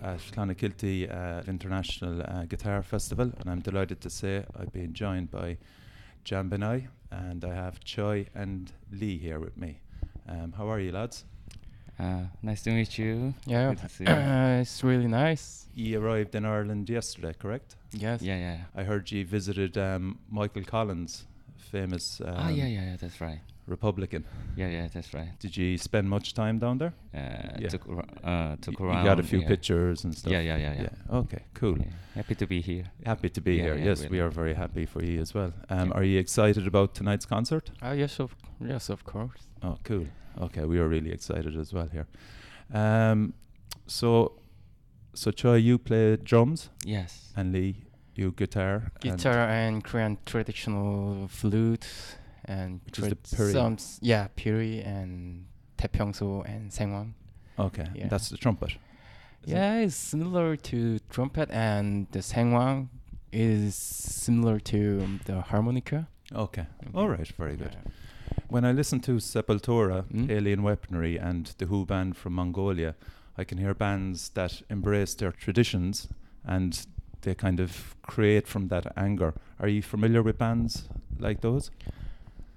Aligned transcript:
I'm 0.00 0.08
at 0.14 0.20
Clonakilty 0.32 1.10
uh, 1.10 1.42
International 1.46 2.22
uh, 2.22 2.44
Guitar 2.44 2.82
Festival, 2.82 3.30
and 3.40 3.50
I'm 3.50 3.60
delighted 3.60 4.00
to 4.02 4.10
say 4.10 4.44
I've 4.58 4.72
been 4.72 4.92
joined 4.92 5.30
by 5.30 5.58
Jambinai, 6.24 6.86
and 7.10 7.44
I 7.44 7.54
have 7.54 7.82
Choi 7.84 8.26
and 8.34 8.72
Lee 8.92 9.18
here 9.18 9.40
with 9.40 9.56
me. 9.56 9.78
Um, 10.28 10.52
how 10.56 10.68
are 10.70 10.78
you, 10.80 10.92
lads? 10.92 11.24
Uh, 11.98 12.24
nice 12.42 12.62
to 12.62 12.70
meet 12.70 12.98
you. 12.98 13.34
Yeah, 13.46 13.68
Good 13.70 13.78
to 13.78 13.88
see 13.88 14.04
you. 14.04 14.10
uh, 14.10 14.58
it's 14.62 14.82
really 14.82 15.08
nice. 15.08 15.66
You 15.74 16.00
arrived 16.00 16.34
in 16.34 16.44
Ireland 16.44 16.88
yesterday, 16.88 17.34
correct? 17.38 17.76
Yes. 17.92 18.22
Yeah, 18.22 18.36
yeah. 18.38 18.58
I 18.74 18.84
heard 18.84 19.10
you 19.10 19.24
visited 19.26 19.76
um, 19.76 20.18
Michael 20.30 20.64
Collins, 20.64 21.24
famous 21.56 22.20
um, 22.24 22.34
ah, 22.36 22.48
yeah, 22.48 22.66
yeah, 22.66 22.84
yeah. 22.84 22.96
That's 23.00 23.20
right. 23.20 23.40
Republican. 23.76 24.24
Yeah, 24.56 24.68
yeah, 24.76 24.88
that's 24.94 25.12
right. 25.14 25.30
Did 25.40 25.56
you 25.56 25.78
spend 25.78 26.08
much 26.08 26.34
time 26.34 26.58
down 26.58 26.78
there? 26.78 26.92
Uh, 27.14 27.58
Yeah. 27.62 27.68
Took 27.70 27.88
ar- 27.88 28.04
uh, 28.24 28.56
took 28.60 28.78
Y- 28.80 28.86
around. 28.86 28.98
You 29.04 29.10
got 29.10 29.20
a 29.20 29.28
few 29.32 29.40
yeah. 29.40 29.48
pictures 29.48 30.04
and 30.04 30.14
stuff. 30.14 30.32
Yeah, 30.32 30.42
yeah, 30.50 30.58
yeah, 30.66 30.82
yeah. 30.82 31.18
Okay, 31.20 31.42
cool. 31.54 31.76
Yeah, 31.78 31.92
Happy 32.14 32.34
to 32.34 32.46
be 32.46 32.60
here. 32.60 32.84
Happy 33.06 33.28
to 33.30 33.40
be 33.40 33.52
Yeah, 33.54 33.62
here. 33.64 33.76
yeah, 33.78 33.84
yes, 33.88 34.10
we 34.10 34.20
are 34.20 34.30
very 34.30 34.54
happy 34.54 34.86
for 34.86 35.02
you 35.04 35.20
as 35.22 35.34
well. 35.34 35.52
Um, 35.70 35.88
Yeah. 35.88 35.96
Are 35.98 36.04
you 36.04 36.18
excited 36.20 36.66
about 36.66 36.94
tonight's 36.94 37.26
concert? 37.26 37.70
Ah, 37.82 37.92
yes, 37.94 38.20
of 38.20 38.30
yes, 38.60 38.90
of 38.90 39.02
course. 39.04 39.48
Oh, 39.62 39.76
cool. 39.84 40.06
Okay, 40.38 40.64
we 40.64 40.78
are 40.78 40.88
really 40.88 41.10
excited 41.12 41.56
as 41.56 41.72
well 41.72 41.88
here. 41.92 42.06
Um, 42.82 43.32
so, 43.86 44.32
so 45.14 45.30
Choi, 45.30 45.56
you 45.68 45.78
play 45.78 46.16
drums, 46.16 46.70
Yes. 46.86 47.32
and 47.36 47.52
Lee, 47.52 47.74
you 48.14 48.32
guitar. 48.32 48.74
and- 48.74 49.00
Guitar 49.16 49.48
and 49.48 49.82
Korean 49.84 50.16
traditional 50.24 51.28
flute 51.28 51.86
and 52.44 52.80
Which 52.86 52.98
is 52.98 53.08
the 53.08 53.16
piri. 53.16 53.52
some 53.52 53.76
yeah, 54.00 54.28
piri 54.36 54.80
and 54.82 55.46
taepyeongso 55.78 56.44
and 56.46 56.70
saenghwang. 56.70 57.12
okay, 57.58 57.86
yeah. 57.94 58.08
that's 58.08 58.28
the 58.28 58.36
trumpet. 58.36 58.70
is 58.70 59.52
it? 59.52 59.56
Yeah, 59.56 59.78
it's 59.80 59.94
similar 59.96 60.56
to 60.56 60.98
trumpet 61.10 61.50
and 61.50 62.06
the 62.12 62.20
saenghwang 62.20 62.88
is 63.32 63.74
similar 63.74 64.60
to 64.60 65.00
um, 65.04 65.20
the 65.24 65.40
harmonica. 65.40 66.06
Okay. 66.34 66.66
Okay. 66.82 66.90
All 66.94 67.08
right. 67.08 67.26
Very 67.38 67.56
good. 67.56 67.72
Yeah. 67.84 67.90
When 68.48 68.64
I 68.64 68.72
listen 68.72 69.00
to 69.00 69.12
Sepultura, 69.20 70.04
Mm. 70.04 70.30
Alien 70.30 70.62
Weaponry, 70.62 71.16
and 71.18 71.46
the 71.58 71.66
Hu 71.66 71.84
band 71.86 72.16
from 72.16 72.34
Mongolia, 72.34 72.94
I 73.36 73.44
can 73.44 73.58
hear 73.58 73.74
bands 73.74 74.30
that 74.30 74.62
embrace 74.70 75.14
their 75.14 75.32
traditions 75.32 76.08
and 76.44 76.86
they 77.22 77.34
kind 77.34 77.60
of 77.60 77.96
create 78.02 78.46
from 78.46 78.68
that 78.68 78.92
anger. 78.96 79.32
Are 79.58 79.68
you 79.68 79.82
familiar 79.82 80.22
with 80.22 80.38
bands 80.38 80.88
like 81.18 81.40
those? 81.40 81.70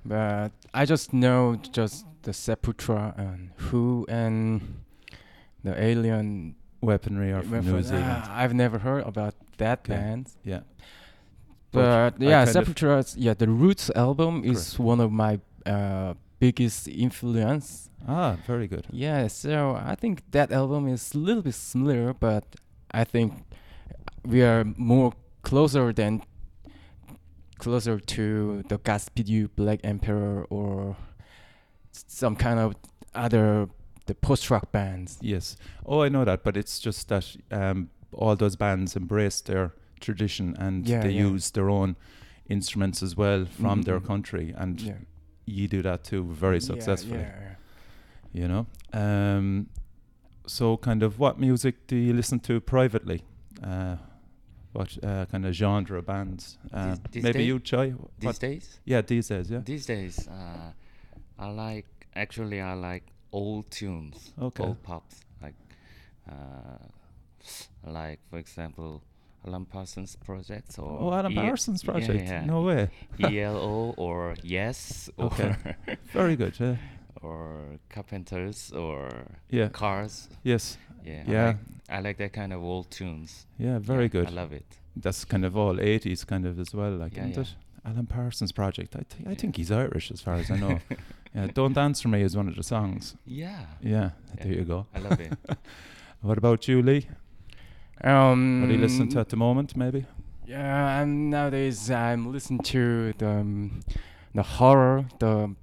But 0.06 0.52
I 0.74 0.86
just 0.86 1.14
know 1.14 1.56
just 1.72 2.06
the 2.22 2.32
Sepultura 2.32 3.18
and 3.18 3.50
Hu 3.58 4.06
and 4.08 4.84
the 5.64 5.74
Alien. 5.82 6.56
Weaponry 6.82 7.32
or 7.32 7.42
from 7.42 7.66
New 7.66 7.82
Zealand? 7.82 8.06
ah, 8.28 8.32
I've 8.42 8.54
never 8.54 8.78
heard 8.78 9.04
about 9.08 9.34
that 9.58 9.80
Okay. 9.80 9.96
band. 9.96 10.28
yeah. 10.44 10.60
But 11.72 12.22
yeah, 12.22 12.46
Sepultura. 12.46 13.04
yeah 13.18 13.34
the 13.34 13.48
Roots 13.50 13.90
album 13.96 14.44
is 14.46 14.78
one 14.78 15.00
of 15.00 15.12
my 15.12 15.40
uh, 15.66 16.14
biggest 16.40 16.88
influence. 16.88 17.90
Ah, 18.08 18.38
very 18.46 18.68
good. 18.68 18.86
Yeah, 18.92 19.28
so 19.28 19.76
I 19.84 19.96
think 19.96 20.22
that 20.32 20.52
album 20.52 20.88
is 20.88 21.16
a 21.16 21.18
little 21.18 21.42
bit 21.42 21.56
similar, 21.56 22.14
but 22.14 22.44
I 22.92 23.04
think 23.04 23.34
we 24.24 24.44
are 24.44 24.64
more 24.78 25.14
closer 25.42 25.92
than 25.92 26.22
closer 27.60 28.00
to 28.00 28.64
the 28.68 28.80
You 29.26 29.48
Black 29.50 29.80
Emperor 29.84 30.46
or 30.50 30.96
some 31.92 32.36
kind 32.36 32.60
of 32.60 32.76
other 33.14 33.70
the 34.08 34.14
post 34.16 34.50
rock 34.52 34.72
bands. 34.72 35.18
Yes. 35.22 35.56
Oh, 35.86 36.02
I 36.04 36.10
know 36.10 36.26
that, 36.26 36.44
but 36.44 36.56
it's 36.58 36.80
just 36.80 37.08
that 37.10 37.36
um, 37.52 37.90
all 38.14 38.36
those 38.36 38.56
bands 38.56 38.96
embrace 38.96 39.42
their 39.42 39.74
tradition 40.00 40.56
and 40.60 40.88
Yeah, 40.88 41.02
they 41.02 41.12
yeah. 41.12 41.22
use 41.28 41.52
their 41.52 41.70
own 41.70 41.96
instruments 42.48 43.02
as 43.02 43.16
well 43.18 43.46
from 43.46 43.82
their 43.84 44.00
Mhm. 44.00 44.06
country, 44.06 44.54
and 44.56 44.80
Yeah. 44.80 44.98
you 45.48 45.68
do 45.68 45.82
that 45.82 46.04
too 46.04 46.24
very 46.24 46.60
successfully. 46.60 47.22
Yeah, 47.22 47.56
You 48.34 48.48
know. 48.48 48.66
Um, 48.94 49.68
so, 50.46 50.78
kind 50.78 51.02
of, 51.02 51.18
what 51.18 51.40
music 51.40 51.88
do 51.88 51.96
you 51.96 52.14
listen 52.14 52.40
to 52.42 52.60
privately? 52.62 53.24
Uh, 53.64 53.96
what 54.76 54.98
uh, 55.04 55.26
kind 55.32 55.46
of 55.46 55.54
genre 55.54 56.02
bands? 56.02 56.58
Uh, 56.74 56.96
these 57.12 57.24
maybe 57.24 57.40
day- 57.40 57.46
you, 57.46 57.60
Choi? 57.60 57.94
These 58.20 58.26
What- 58.28 58.40
days? 58.40 58.80
Yeah, 58.86 59.02
these 59.02 59.28
days. 59.30 59.50
Yeah. 59.50 59.62
These 59.64 59.86
days, 59.86 60.28
uh, 60.28 60.72
I 61.40 61.48
like 61.50 61.88
actually 62.16 62.60
I 62.62 62.74
like 62.74 63.04
old 63.32 63.70
tunes, 63.72 64.34
Okay. 64.40 64.64
old 64.64 64.82
pops, 64.84 65.22
like 65.42 65.56
uh, 66.30 66.78
like 67.86 68.20
for 68.30 68.38
example, 68.40 69.02
Alan 69.48 69.66
Parsons 69.66 70.16
projects 70.26 70.80
or 70.80 70.98
Oh, 71.02 71.14
Alan 71.14 71.32
E- 71.32 71.36
Parsons 71.36 71.84
yeah, 71.84 71.92
project. 71.92 72.28
yeah. 72.28 72.46
No 72.46 72.62
way. 72.62 72.90
ELO 73.20 73.94
or 73.98 74.36
Yes 74.44 75.10
or 75.18 75.26
Okay. 75.28 75.56
Very 76.14 76.36
good. 76.36 76.60
Yeah. 76.60 76.76
or 77.22 77.80
Carpenters 77.90 78.72
or 78.72 79.10
Yeah. 79.50 79.70
Cars. 79.70 80.30
Yes. 80.44 80.78
Yeah, 81.06 81.24
I 81.28 81.32
Yeah. 81.32 81.46
like, 81.48 81.58
I 81.90 82.00
like 82.02 82.18
that 82.18 82.34
kind 82.34 82.52
of 82.54 82.64
old 82.64 82.90
tunes. 82.92 83.46
Yeah. 83.60 83.80
Very 83.80 84.04
Yeah, 84.04 84.08
good. 84.10 84.28
I 84.28 84.32
love 84.32 84.52
it. 84.54 84.66
That's 84.96 85.26
kind 85.26 85.46
of 85.46 85.56
all 85.58 85.76
80s 85.80 86.26
kind 86.26 86.46
of 86.46 86.60
as 86.60 86.74
well, 86.74 86.92
like, 86.92 87.16
Yeah, 87.16 87.28
isn't 87.30 87.36
yeah. 87.36 87.42
it? 87.42 87.56
Alan 87.86 88.08
Parsons 88.08 88.52
project. 88.52 88.96
I, 88.96 89.04
th- 89.10 89.26
I 89.28 89.30
Yeah. 89.32 89.36
think 89.38 89.58
he's 89.58 89.72
Irish 89.72 90.12
as 90.12 90.22
far 90.22 90.36
as 90.36 90.50
I 90.50 90.58
know. 90.58 90.80
yeah, 91.36 91.48
Don't 91.54 91.78
Answer 91.78 92.08
Me 92.08 92.22
is 92.24 92.36
one 92.36 92.48
of 92.48 92.56
the 92.56 92.64
songs. 92.64 93.16
Yeah, 93.26 93.66
Yeah, 93.82 94.10
Yeah. 94.38 94.44
there 94.44 94.54
you 94.54 94.64
go. 94.66 94.86
I 94.96 95.00
love 95.00 95.20
it. 95.20 95.34
What 96.22 96.38
about 96.40 96.68
you, 96.68 96.82
Lee? 96.82 97.06
Um, 98.04 98.62
What 98.62 98.70
are 98.70 98.74
you 98.74 98.80
listening 98.80 99.10
to 99.10 99.20
at 99.20 99.30
the 99.30 99.38
moment, 99.38 99.76
maybe? 99.76 100.06
Yeah, 100.48 101.02
I'm 101.02 101.30
nowadays 101.30 101.90
I'm 101.92 102.32
listening 102.32 102.60
to 102.64 103.14
the 103.18 103.30
um, 103.30 103.82
the 104.34 104.44
horror, 104.44 105.06
the 105.20 105.56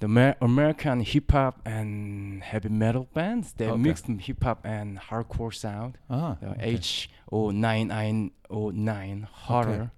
the 0.00 0.06
Amer- 0.06 0.36
American 0.40 1.00
hip 1.00 1.30
hop 1.32 1.60
and 1.64 2.42
heavy 2.42 2.68
metal 2.68 3.08
bands. 3.14 3.52
They 3.52 3.68
Okay. 3.68 3.80
mixed 3.80 4.06
hip 4.06 4.42
hop 4.44 4.64
and 4.64 4.98
hardcore 4.98 5.54
sound. 5.54 5.98
Ah, 6.10 6.36
okay. 6.42 6.56
H 6.60 7.08
O 7.32 7.50
nine 7.50 7.88
nine 7.88 8.30
O 8.50 8.70
nine 8.70 9.26
horror, 9.30 9.90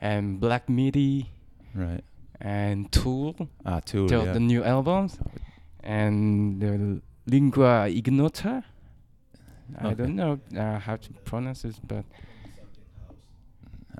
and 0.00 0.40
Black 0.40 0.68
Midi 0.68 1.30
Right. 1.74 2.04
and 2.40 2.90
Tool. 2.92 3.34
Ah, 3.66 3.80
Tool, 3.80 4.08
the, 4.08 4.18
yeah. 4.24 4.32
the 4.32 4.40
new 4.40 4.62
albums, 4.64 5.18
and 5.82 6.60
the 6.62 7.00
Lingua 7.26 7.88
Ignota. 7.88 8.64
I 9.78 9.92
don't 9.92 10.16
know 10.16 10.40
uh, 10.56 10.78
how 10.78 10.96
to 10.96 11.12
pronounce 11.24 11.64
it, 11.66 11.76
but 11.86 12.04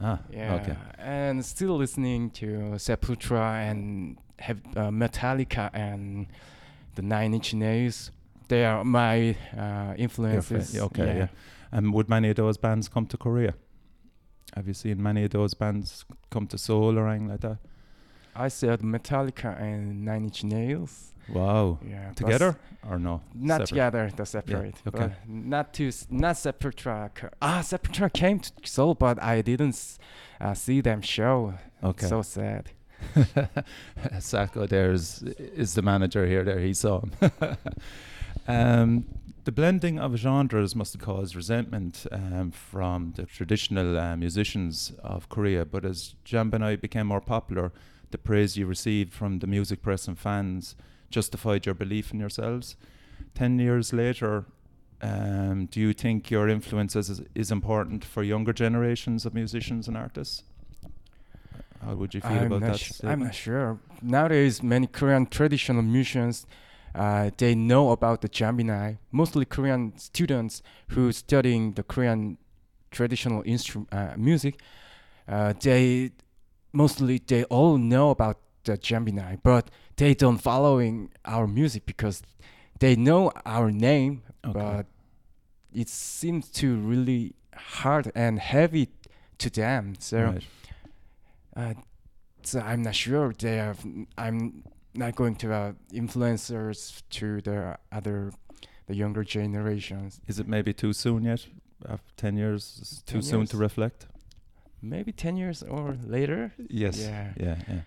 ah, 0.01 0.19
Yeah, 0.31 0.55
okay. 0.55 0.77
and 0.99 1.45
still 1.45 1.77
listening 1.77 2.31
to 2.41 2.47
Sepultura 2.79 3.71
and 3.71 4.17
have 4.38 4.59
uh, 4.76 4.90
Metallica 4.90 5.71
and 5.73 6.26
the 6.95 7.02
Nine 7.02 7.35
Inch 7.35 7.54
Nails. 7.54 8.11
They 8.49 8.64
are 8.64 8.83
my 8.85 9.37
uh, 9.57 9.95
influences. 9.99 10.75
yeah, 10.75 10.83
okay, 10.83 11.16
yeah. 11.18 11.28
And 11.71 11.92
would 11.92 12.09
many 12.09 12.30
of 12.30 12.37
those 12.37 12.57
bands 12.57 12.88
come 12.88 13.07
to 13.07 13.16
Korea? 13.16 13.54
Have 14.57 14.66
you 14.66 14.75
seen 14.75 15.02
many 15.02 15.25
of 15.25 15.30
those 15.30 15.52
bands 15.54 16.04
come 16.30 16.47
to 16.47 16.57
Seoul 16.59 16.99
or 16.99 17.09
anything 17.09 17.28
like 17.28 17.40
that? 17.40 17.59
I 18.35 18.49
said 18.49 18.80
Metallica 18.80 19.61
and 19.61 20.04
Nine 20.04 20.25
Inch 20.25 20.45
Nails. 20.45 21.12
Wow. 21.28 21.78
Yeah, 21.87 22.12
Together 22.12 22.57
or 22.88 22.99
no? 22.99 23.21
Not 23.35 23.54
Separate? 23.57 23.66
together, 23.68 24.11
the 24.16 24.25
separate. 24.25 24.76
okay. 24.87 24.99
But 24.99 25.12
not 25.28 25.75
to 25.75 25.88
s- 25.88 26.07
not 26.09 26.38
separate 26.38 26.76
track. 26.78 27.35
Ah, 27.42 27.61
separate 27.61 27.92
track 27.95 28.12
came 28.14 28.38
to 28.40 28.50
Seoul, 28.64 28.95
but 28.95 29.23
I 29.23 29.42
didn't 29.42 29.71
s- 29.75 29.99
uh, 30.40 30.54
see 30.54 30.80
them 30.80 31.02
show. 31.02 31.52
Okay. 31.85 32.07
So 32.07 32.23
sad. 32.23 32.71
Sacco 34.21 34.67
there 34.67 34.93
is 34.93 35.23
is 35.23 35.75
the 35.75 35.83
manager 35.83 36.26
here. 36.26 36.45
There 36.45 36.61
he 36.61 36.75
saw 36.75 37.00
him. 37.00 37.12
um, 38.49 39.05
the 39.45 39.52
blending 39.52 39.99
of 39.99 40.14
genres 40.17 40.76
must 40.76 40.93
have 40.93 41.00
caused 41.00 41.35
resentment 41.35 42.07
um, 42.12 42.50
from 42.50 43.14
the 43.17 43.25
traditional 43.25 43.99
uh, 43.99 44.17
musicians 44.17 44.93
of 45.02 45.28
Korea. 45.31 45.64
But 45.64 45.85
as 45.85 46.14
Jambinai 46.25 46.81
became 46.81 47.07
more 47.07 47.23
popular, 47.23 47.73
the 48.11 48.19
praise 48.19 48.57
you 48.57 48.67
received 48.67 49.12
from 49.12 49.38
the 49.38 49.47
music 49.47 49.81
press 49.81 50.07
and 50.07 50.19
fans 50.19 50.76
justified 51.11 51.64
your 51.64 51.75
belief 51.75 52.12
in 52.12 52.21
yourselves. 52.21 52.76
Ten 53.35 53.59
years 53.59 53.93
later, 53.93 54.45
um, 55.00 55.67
do 55.67 55.81
you 55.81 55.93
think 55.93 56.31
your 56.31 56.49
influence 56.49 56.97
is, 56.97 57.23
is 57.35 57.50
important 57.50 58.05
for 58.05 58.23
younger 58.23 58.52
generations 58.52 59.25
of 59.25 59.33
musicians 59.35 59.88
and 59.88 59.97
artists? 59.97 60.43
How 61.85 61.94
would 61.94 62.14
you 62.14 62.20
feel 62.20 62.30
I'm 62.32 62.47
about 62.52 62.61
that? 62.62 62.78
su- 62.78 63.06
I'm 63.08 63.20
not 63.20 63.35
sure. 63.35 63.78
Nowadays, 64.02 64.62
many 64.62 64.87
Korean 64.87 65.26
traditional 65.26 65.82
musicians, 65.82 66.47
uh, 66.94 67.30
they 67.37 67.54
know 67.54 67.90
about 67.90 68.20
the 68.23 68.28
Jambinai. 68.28 68.99
Mostly 69.12 69.44
Korean 69.44 69.97
students 69.99 70.62
who 70.88 71.12
studying 71.12 71.75
the 71.75 71.82
Korean 71.82 72.38
traditional 72.90 73.42
instru- 73.44 73.87
uh, 73.92 74.16
music, 74.16 74.61
uh, 75.28 75.52
they 75.61 76.11
mostly 76.73 77.18
they 77.26 77.44
all 77.44 77.78
know 77.78 78.11
about 78.11 78.38
the 78.64 78.76
Jambinai, 78.76 79.38
but 79.42 79.70
they 79.97 80.14
don't 80.14 80.38
following 80.38 81.11
our 81.25 81.47
music 81.47 81.87
because 81.87 82.23
they 82.80 82.97
know 82.97 83.30
our 83.47 83.70
name, 83.70 84.23
Okay. 84.44 84.52
but 84.58 84.87
it 85.73 85.88
seems 85.88 86.49
to 86.50 86.76
really 86.76 87.35
hard 87.54 88.11
and 88.14 88.38
heavy 88.38 88.88
to 89.38 89.49
them. 89.50 89.94
So. 89.99 90.25
Right. 90.25 90.44
Uh, 91.59 91.75
so 92.43 92.61
I'm 92.61 92.83
not 92.83 92.95
sure 92.95 93.33
they 93.38 93.57
have. 93.57 93.85
I'm 94.17 94.62
not 94.95 95.15
going 95.17 95.37
to 95.37 95.53
uh, 95.53 95.73
influencers 95.93 97.03
to 97.11 97.41
the 97.41 97.77
other 97.93 98.33
the 98.87 98.95
younger 98.95 99.25
generations. 99.25 100.21
Is 100.27 100.38
it 100.38 100.49
maybe 100.49 100.73
too 100.73 100.93
soon 100.93 101.25
yet? 101.25 101.47
After 101.88 102.12
ten 102.17 102.37
years, 102.37 103.03
too 103.07 103.15
10 103.21 103.23
soon 103.23 103.47
to 103.47 103.57
reflect. 103.57 104.07
Maybe 104.83 105.12
ten 105.12 105.37
years 105.37 105.62
or 105.62 105.97
later. 106.07 106.53
Yes. 106.71 106.99
Yeah. 107.00 107.33
Yeah. 107.37 107.57
Yeah. 107.69 107.81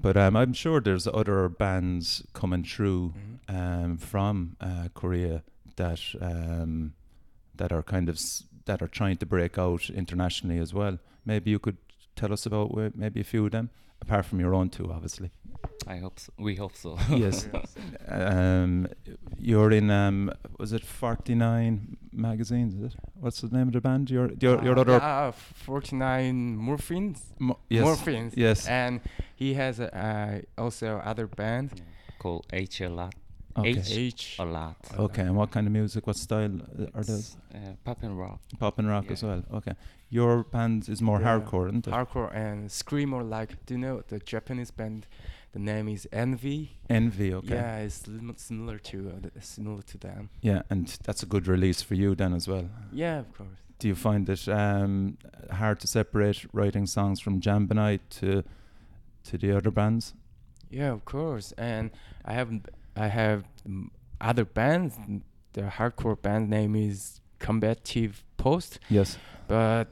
But 0.00 0.16
um, 0.16 0.36
I'm 0.36 0.52
sure 0.52 0.80
there's 0.80 1.06
other 1.06 1.48
bands 1.48 2.22
coming 2.34 2.64
through 2.64 3.14
Mhm. 3.14 3.54
um, 3.84 3.96
from 3.96 4.56
uh, 4.60 4.88
Korea 4.94 5.42
that 5.76 6.00
um, 6.20 6.92
that 7.56 7.72
are 7.72 7.82
kind 7.82 8.08
of 8.08 8.16
s- 8.16 8.44
that 8.66 8.82
are 8.82 8.88
trying 8.88 9.16
to 9.18 9.26
break 9.26 9.58
out 9.58 9.88
internationally 9.90 10.58
as 10.58 10.74
well. 10.74 10.98
Maybe 11.24 11.50
you 11.50 11.58
could 11.58 11.76
tell 12.16 12.32
us 12.32 12.46
about 12.46 12.68
wh- 12.76 12.96
maybe 12.96 13.20
a 13.20 13.24
few 13.24 13.44
of 13.46 13.52
them, 13.52 13.70
apart 14.02 14.24
from 14.26 14.40
your 14.40 14.54
own 14.54 14.68
two, 14.70 14.90
obviously. 14.92 15.30
I 15.86 15.98
hope 15.98 16.18
so. 16.18 16.32
We 16.38 16.56
hope 16.56 16.74
so. 16.76 16.98
Yes. 17.10 17.48
um, 18.08 18.88
you're 19.38 19.70
in 19.72 19.90
um, 19.90 20.32
was 20.58 20.72
it 20.72 20.84
49 20.84 21.96
magazines? 22.12 22.74
Is 22.74 22.82
it? 22.92 22.94
What's 23.20 23.40
the 23.40 23.48
name 23.56 23.68
of 23.68 23.72
the 23.74 23.80
band? 23.80 24.10
Your 24.10 24.30
your 24.40 24.62
your 24.64 24.76
Uh, 24.78 24.80
other 24.80 24.98
yeah, 24.98 25.30
49 25.30 26.56
Morphines. 26.58 27.20
Mo- 27.38 27.58
yes 27.68 27.84
Morphines. 27.84 28.32
yes 28.36 28.66
And 28.66 29.00
he 29.36 29.54
has 29.54 29.78
a, 29.80 29.88
uh, 29.96 30.62
also 30.62 30.98
other 31.04 31.26
band. 31.26 31.70
Called 32.18 32.46
H 32.52 32.80
a 32.80 32.88
lot. 32.88 33.14
Okay 33.58 33.70
H. 33.78 33.92
H. 33.92 34.36
A 34.38 34.44
lot. 34.44 34.76
okay. 34.98 35.22
And 35.22 35.36
what 35.36 35.50
kind 35.50 35.66
of 35.66 35.72
music? 35.72 36.06
What 36.06 36.16
style 36.16 36.54
uh, 36.78 36.86
are 36.94 37.04
those? 37.04 37.36
Uh, 37.54 37.58
pop 37.84 38.02
and 38.02 38.18
rock. 38.18 38.40
Pop 38.58 38.78
and 38.78 38.88
rock 38.88 39.10
as 39.10 39.22
well. 39.22 39.42
Okay. 39.54 39.72
Your 40.10 40.44
band 40.44 40.88
is 40.88 41.00
more 41.00 41.20
Yeah. 41.20 41.26
hardcore, 41.40 41.68
isn't 41.68 41.86
it? 41.86 41.90
Hardcore 41.90 42.34
and 42.34 42.70
screamer 42.70 43.22
like 43.22 43.64
do 43.66 43.74
you 43.74 43.78
know 43.80 44.02
the 44.08 44.18
Japanese 44.18 44.70
band 44.70 45.06
the 45.52 45.58
name 45.62 45.88
is 45.88 46.06
Envy. 46.12 46.76
Envy. 46.90 47.32
Okay. 47.32 47.54
Yeah, 47.54 47.78
it's 47.78 48.04
similar 48.36 48.78
to 48.78 49.08
uh, 49.08 49.20
th- 49.22 49.32
similar 49.44 49.80
to 49.82 49.96
them. 49.98 50.28
Yeah, 50.42 50.62
and 50.68 50.86
that's 51.04 51.22
a 51.22 51.26
good 51.26 51.46
release 51.48 51.80
for 51.80 51.94
you 51.94 52.14
then 52.14 52.34
as 52.34 52.46
well. 52.46 52.68
Yeah, 52.92 53.20
of 53.20 53.32
course. 53.32 53.58
Do 53.78 53.88
you 53.88 53.94
find 53.94 54.28
it 54.28 54.46
um, 54.48 55.16
hard 55.50 55.80
to 55.80 55.86
separate 55.86 56.44
writing 56.52 56.86
songs 56.86 57.20
from 57.20 57.40
Jambinai 57.40 58.00
to 58.20 58.42
to 59.30 59.38
the 59.38 59.56
other 59.56 59.70
bands? 59.70 60.14
Yeah, 60.70 60.92
of 60.92 61.04
course. 61.04 61.52
And 61.56 61.90
I 62.24 62.34
have 62.34 62.50
I 62.96 63.08
have 63.08 63.44
other 64.20 64.44
bands. 64.44 64.94
The 65.52 65.62
hardcore 65.62 66.20
band 66.20 66.48
name 66.50 66.74
is 66.76 67.20
Combative 67.38 68.24
Post, 68.36 68.78
Yes. 68.88 69.18
but 69.48 69.86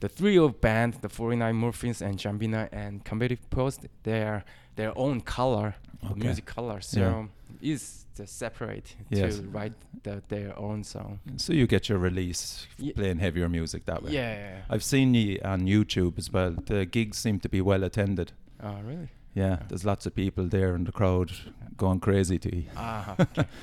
the 0.00 0.08
three 0.08 0.38
of 0.38 0.60
band, 0.60 0.94
the 1.00 1.08
49 1.08 1.54
Morphines 1.54 2.00
and 2.02 2.18
Jambinai 2.18 2.68
and 2.72 3.04
Combative 3.04 3.48
Post, 3.50 3.86
they're 4.02 4.44
their 4.76 4.96
own 4.98 5.20
color, 5.22 5.74
the 6.02 6.08
Okay. 6.10 6.20
music 6.20 6.44
color. 6.44 6.80
So 6.80 7.00
Yeah. 7.00 7.72
it's 7.72 8.04
just 8.16 8.36
separate 8.38 8.94
Yes. 9.10 9.38
to 9.38 9.42
write 9.48 9.72
the, 10.02 10.22
their 10.28 10.58
own 10.58 10.84
song. 10.84 11.20
So 11.36 11.52
you 11.52 11.66
get 11.66 11.88
your 11.88 11.98
release 11.98 12.66
playing 12.94 13.18
heavier 13.18 13.48
music 13.48 13.86
that 13.86 14.02
way. 14.02 14.12
Yeah. 14.12 14.62
I've 14.68 14.84
seen 14.84 15.14
you 15.14 15.38
on 15.44 15.62
YouTube 15.62 16.18
as 16.18 16.30
well. 16.32 16.52
The 16.66 16.84
gigs 16.86 17.16
seem 17.18 17.40
to 17.40 17.48
be 17.48 17.60
well 17.60 17.82
attended. 17.84 18.32
Oh, 18.62 18.78
really? 18.82 19.08
Yeah, 19.36 19.58
there's 19.68 19.84
lots 19.84 20.06
of 20.06 20.14
people 20.14 20.48
there 20.48 20.74
in 20.74 20.84
the 20.84 20.92
crowd 20.92 21.30
going 21.76 22.00
crazy 22.00 22.38
to 22.38 22.56
you. 22.56 22.64
Ah, 22.76 23.14
okay. 23.20 23.44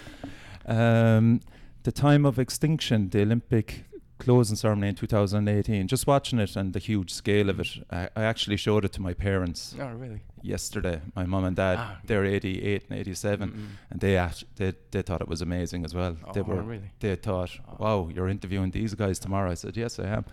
Um, 0.66 1.42
the 1.84 1.92
time 1.92 2.26
of 2.26 2.40
extinction, 2.40 3.10
the 3.10 3.24
Olympic 3.24 3.84
closing 4.24 4.56
ceremony 4.56 4.90
in 4.90 4.96
2018. 4.96 5.88
Just 5.88 6.08
watching 6.08 6.40
it 6.40 6.56
and 6.56 6.74
the 6.74 6.80
huge 6.80 7.12
scale 7.12 7.50
of 7.50 7.60
it, 7.60 7.68
I, 7.92 8.10
I 8.16 8.24
actually 8.24 8.58
showed 8.58 8.86
it 8.86 8.92
to 8.94 9.02
my 9.02 9.14
parents 9.14 9.76
oh, 9.80 9.88
really? 9.94 10.22
yesterday. 10.42 11.02
My 11.16 11.26
mum 11.26 11.44
and 11.46 11.56
dad, 11.56 11.78
Ah. 11.80 12.00
they're 12.06 12.26
88 12.26 12.86
and 12.90 13.00
87, 13.00 13.50
Mm-mm. 13.50 13.66
and 13.92 14.00
they 14.00 14.18
act, 14.18 14.44
they 14.56 14.74
they 14.92 15.02
thought 15.02 15.22
it 15.22 15.28
was 15.28 15.42
amazing 15.42 15.86
as 15.86 15.94
well. 15.94 16.16
they 16.34 16.42
Oh, 16.42 16.44
were 16.44 16.62
really? 16.62 16.92
they 17.00 17.16
thought, 17.16 17.52
Oh. 17.68 17.76
"Wow, 17.80 18.10
you're 18.14 18.30
interviewing 18.30 18.72
these 18.72 18.96
guys 18.96 19.20
tomorrow." 19.20 19.52
I 19.52 19.56
said, 19.56 19.78
"Yes, 19.78 20.00
I 20.00 20.08
am." 20.18 20.26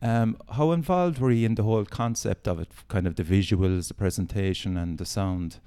Um, 0.00 0.36
how 0.56 0.72
involved 0.72 1.18
were 1.18 1.32
you 1.32 1.46
in 1.46 1.54
the 1.56 1.64
whole 1.64 1.84
concept 1.84 2.46
of 2.48 2.60
it, 2.60 2.68
kind 2.88 3.06
of 3.06 3.14
the 3.16 3.24
visuals, 3.24 3.88
the 3.88 3.94
presentation, 3.94 4.76
and 4.76 4.98
the 4.98 5.04
sound? 5.06 5.58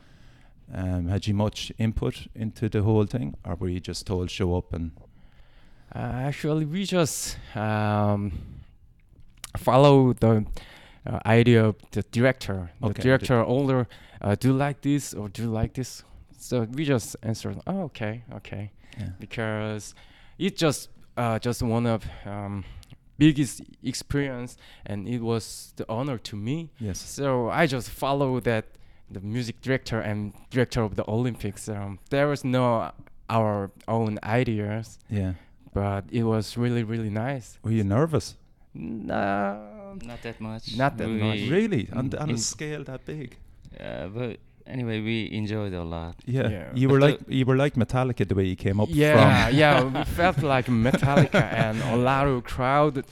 Um, 0.73 1.07
had 1.09 1.27
you 1.27 1.33
much 1.33 1.71
input 1.77 2.27
into 2.33 2.69
the 2.69 2.81
whole 2.83 3.05
thing, 3.05 3.35
or 3.43 3.55
were 3.55 3.67
you 3.67 3.81
just 3.81 4.07
told 4.07 4.29
show 4.31 4.55
up 4.57 4.71
and? 4.73 4.91
Uh, 5.93 5.99
actually, 5.99 6.65
we 6.65 6.85
just 6.85 7.37
um, 7.55 8.31
follow 9.57 10.13
the 10.13 10.45
uh, 11.05 11.19
idea 11.25 11.65
of 11.65 11.75
the 11.91 12.03
director. 12.11 12.71
The 12.81 12.87
Okay, 12.87 13.01
director 13.03 13.43
older, 13.43 13.87
uh, 14.21 14.35
do 14.35 14.49
you 14.49 14.53
like 14.53 14.81
this 14.81 15.13
or 15.13 15.29
do 15.29 15.43
you 15.43 15.49
like 15.49 15.73
this? 15.73 16.03
So 16.37 16.63
we 16.71 16.85
just 16.85 17.15
answer, 17.23 17.53
oh, 17.67 17.81
okay, 17.83 18.23
okay, 18.35 18.71
Yeah. 18.97 19.09
because 19.19 19.93
it's 20.39 20.59
just 20.59 20.89
uh, 21.17 21.37
just 21.39 21.61
one 21.61 21.85
of 21.85 22.03
um, 22.25 22.63
biggest 23.17 23.61
experience, 23.83 24.57
and 24.85 25.07
it 25.07 25.19
was 25.21 25.73
the 25.75 25.85
honor 25.89 26.17
to 26.17 26.35
me. 26.35 26.69
Yes. 26.79 26.99
So 26.99 27.49
I 27.49 27.67
just 27.67 27.89
follow 27.89 28.39
that 28.39 28.65
the 29.09 29.19
music 29.19 29.61
director 29.61 29.99
and 29.99 30.33
director 30.49 30.81
of 30.83 30.95
the 30.95 31.03
Olympics. 31.07 31.67
Um, 31.67 31.99
there 32.09 32.27
was 32.27 32.43
no 32.45 32.91
our 33.29 33.71
own 33.87 34.19
ideas 34.23 34.99
Yeah. 35.09 35.33
But 35.73 36.05
it 36.11 36.23
was 36.23 36.57
really 36.57 36.83
really 36.83 37.09
nice. 37.09 37.57
Were 37.63 37.71
you 37.71 37.83
nervous? 37.83 38.35
No, 38.73 39.97
Not 40.03 40.21
that 40.23 40.39
much. 40.39 40.77
Not 40.77 40.97
that 40.97 41.07
much. 41.09 41.49
Really? 41.49 41.89
On, 41.93 42.13
on 42.15 42.29
a 42.29 42.37
scale 42.37 42.83
that 42.85 43.05
big? 43.05 43.35
Uh, 43.77 44.07
but 44.07 44.37
anyway, 44.65 45.01
we 45.01 45.29
enjoyed 45.31 45.73
a 45.73 45.83
lot. 45.83 46.15
Yeah. 46.25 46.49
Yeah. 46.49 46.69
You 46.73 46.87
were 46.89 46.99
like 46.99 47.19
you 47.27 47.45
were 47.45 47.57
like 47.57 47.75
Metallica 47.75 48.25
the 48.27 48.35
way 48.35 48.45
you 48.45 48.55
came 48.55 48.79
up 48.79 48.89
yeah, 48.91 49.47
from. 49.47 49.57
yeah, 49.57 49.83
we 49.83 50.03
felt 50.19 50.41
like 50.41 50.67
Metallica 50.67 51.41
and 51.43 51.81
a 51.81 51.97
lot 51.97 52.27
of 52.27 52.43
crowd, 52.43 53.03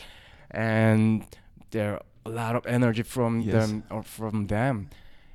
and 0.52 1.24
there 1.72 2.00
a 2.26 2.30
lot 2.30 2.56
of 2.56 2.66
energy 2.66 3.04
from 3.04 3.42
Yes. 3.42 3.54
them 3.54 3.84
or 3.90 4.04
from 4.04 4.48
them, 4.48 4.90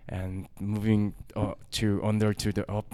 and 0.08 0.48
moving 0.60 1.14
uh, 1.36 1.54
to 1.72 2.00
under 2.02 2.32
to 2.34 2.52
the 2.52 2.64
up. 2.70 2.86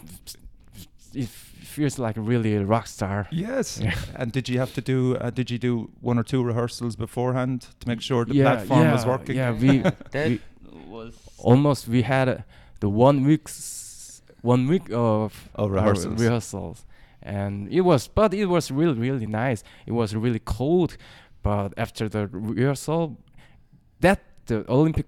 It 1.14 1.28
feels 1.71 1.99
like 1.99 2.17
really 2.19 2.55
a 2.57 2.65
rock 2.65 2.87
star. 2.87 3.27
Yes. 3.31 3.79
Yeah. 3.81 3.95
And 4.17 4.33
did 4.33 4.49
you 4.49 4.59
have 4.59 4.73
to 4.75 4.81
do? 4.81 5.17
Uh, 5.17 5.31
did 5.31 5.50
you 5.50 5.59
do 5.59 5.91
one 6.00 6.19
or 6.19 6.25
two 6.25 6.43
rehearsals 6.45 6.97
beforehand 6.97 7.61
to 7.81 7.89
make 7.89 8.00
sure 8.03 8.25
the 8.25 8.35
yeah, 8.35 8.45
platform 8.55 8.83
yeah, 8.83 8.93
was 8.93 9.05
working? 9.07 9.37
Yeah, 9.37 9.53
we 9.53 9.79
That 10.12 10.29
We- 10.29 10.41
was 10.89 11.15
almost 11.39 11.89
we 11.89 12.03
had 12.03 12.29
uh, 12.29 12.37
the 12.81 12.89
one 12.89 13.25
week's 13.25 14.23
one 14.43 14.67
week 14.69 14.89
of 14.93 15.49
Of 15.55 15.65
our 15.65 15.69
rehearsals. 15.71 16.21
rehearsals 16.21 16.85
and 17.23 17.69
it 17.73 17.83
was 17.83 18.09
but 18.09 18.33
it 18.35 18.47
was 18.47 18.71
really 18.71 18.99
really 18.99 19.27
nice 19.27 19.62
it 19.87 19.93
was 19.93 20.15
really 20.15 20.39
cold 20.39 20.97
but 21.43 21.69
after 21.77 22.09
the 22.09 22.27
rehearsal 22.33 23.17
that 24.00 24.21
the 24.47 24.65
olympic 24.69 25.07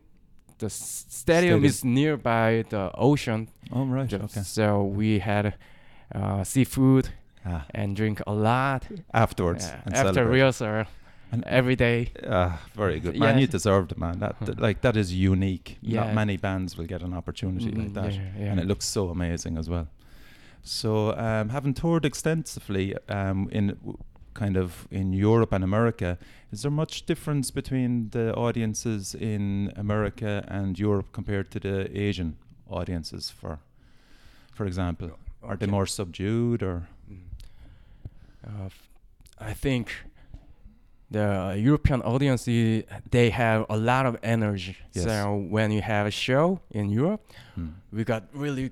the 0.59 0.69
stadium, 0.71 1.61
Stadium. 1.61 1.65
is 1.65 1.85
nearby 1.85 2.65
the 2.69 2.91
ocean 2.95 3.49
Oh 3.73 3.85
right. 3.87 4.09
Ju- 4.11 4.21
Okay. 4.25 4.43
so 4.43 4.85
we 4.85 5.19
had 5.21 5.55
uh, 6.15 6.45
seafood 6.45 7.09
Ah, 7.45 7.65
and 7.75 7.97
drink 7.97 8.21
a 8.27 8.33
lot 8.33 8.87
afterwards 9.13 9.65
Yeah, 9.67 9.81
and 9.85 9.95
after 9.95 10.13
celebrate. 10.15 10.33
rehearsal 10.35 10.85
And- 11.33 11.45
every 11.47 11.75
day 11.77 12.13
Ah, 12.29 12.61
very 12.77 13.01
good, 13.01 13.19
man. 13.19 13.39
You 13.39 13.47
deserved 13.49 13.91
it, 13.93 13.99
man. 13.99 14.19
That, 14.21 14.35
that 14.47 14.61
like 14.61 14.81
that 14.83 14.97
is 14.97 15.13
unique. 15.13 15.77
Yeah. 15.81 16.05
Not 16.05 16.15
many 16.15 16.37
bands 16.37 16.77
will 16.77 16.87
get 16.87 17.03
an 17.03 17.13
opportunity 17.15 17.71
like 17.71 17.89
Mm, 17.91 17.95
that, 17.95 18.13
yeah, 18.13 18.21
yeah. 18.39 18.51
and 18.53 18.61
it 18.61 18.67
looks 18.67 18.85
so 18.87 19.09
amazing 19.11 19.59
as 19.59 19.69
well. 19.69 19.87
So, 20.63 21.11
um, 21.19 21.49
having 21.49 21.75
toured 21.75 22.05
extensively 22.05 22.95
um, 23.09 23.49
in 23.51 23.67
w- 23.69 23.99
kind 24.35 24.57
of 24.57 24.87
in 24.91 25.13
Europe 25.13 25.53
and 25.53 25.65
America, 25.65 26.19
is 26.53 26.63
there 26.63 26.71
much 26.71 27.05
difference 27.07 27.51
between 27.51 28.11
the 28.11 28.33
audiences 28.37 29.15
in 29.15 29.73
America 29.77 30.45
and 30.49 30.79
Europe 30.79 31.09
compared 31.13 31.51
to 31.51 31.59
the 31.61 31.89
Asian 32.09 32.37
audiences? 32.69 33.31
For, 33.31 33.59
for 34.53 34.65
example, 34.67 35.09
are 35.43 35.57
they 35.57 35.67
more 35.67 35.87
subdued 35.87 36.63
or? 36.63 36.89
Mm. 37.11 37.19
Uh, 38.47 38.69
I 39.39 39.53
think 39.55 39.93
the 41.11 41.55
European 41.59 42.01
audience 42.03 42.45
they 43.11 43.31
have 43.31 43.67
a 43.69 43.77
lot 43.77 44.07
of 44.07 44.17
energy. 44.23 44.77
Yes. 44.93 45.05
So 45.05 45.35
when 45.51 45.71
you 45.71 45.83
have 45.83 46.07
a 46.07 46.11
show 46.11 46.61
in 46.71 46.91
Europe, 46.91 47.21
Hmm. 47.55 47.69
we 47.93 48.05
got 48.05 48.23
really 48.33 48.71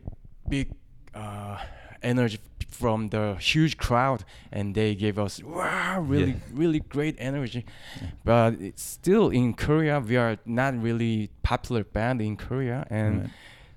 big 0.49 0.69
uh, 1.15 1.59
energy 2.03 2.39
from 2.71 3.09
the 3.11 3.37
huge 3.39 3.77
crowd, 3.77 4.25
and 4.53 4.75
they 4.75 4.95
gave 4.95 5.19
us 5.19 5.43
wow, 5.43 6.01
really, 6.01 6.31
Yeah. 6.33 6.39
really 6.63 6.81
great 6.81 7.17
energy. 7.19 7.65
Yeah. 8.01 8.09
But 8.25 8.55
it's 8.61 8.83
still 8.83 9.29
in 9.31 9.53
Korea, 9.55 10.01
we 10.01 10.17
are 10.17 10.39
not 10.47 10.81
really 10.83 11.29
popular 11.43 11.85
band 11.85 12.21
in 12.23 12.37
Korea, 12.37 12.87
and 12.91 13.21
Right. 13.21 13.31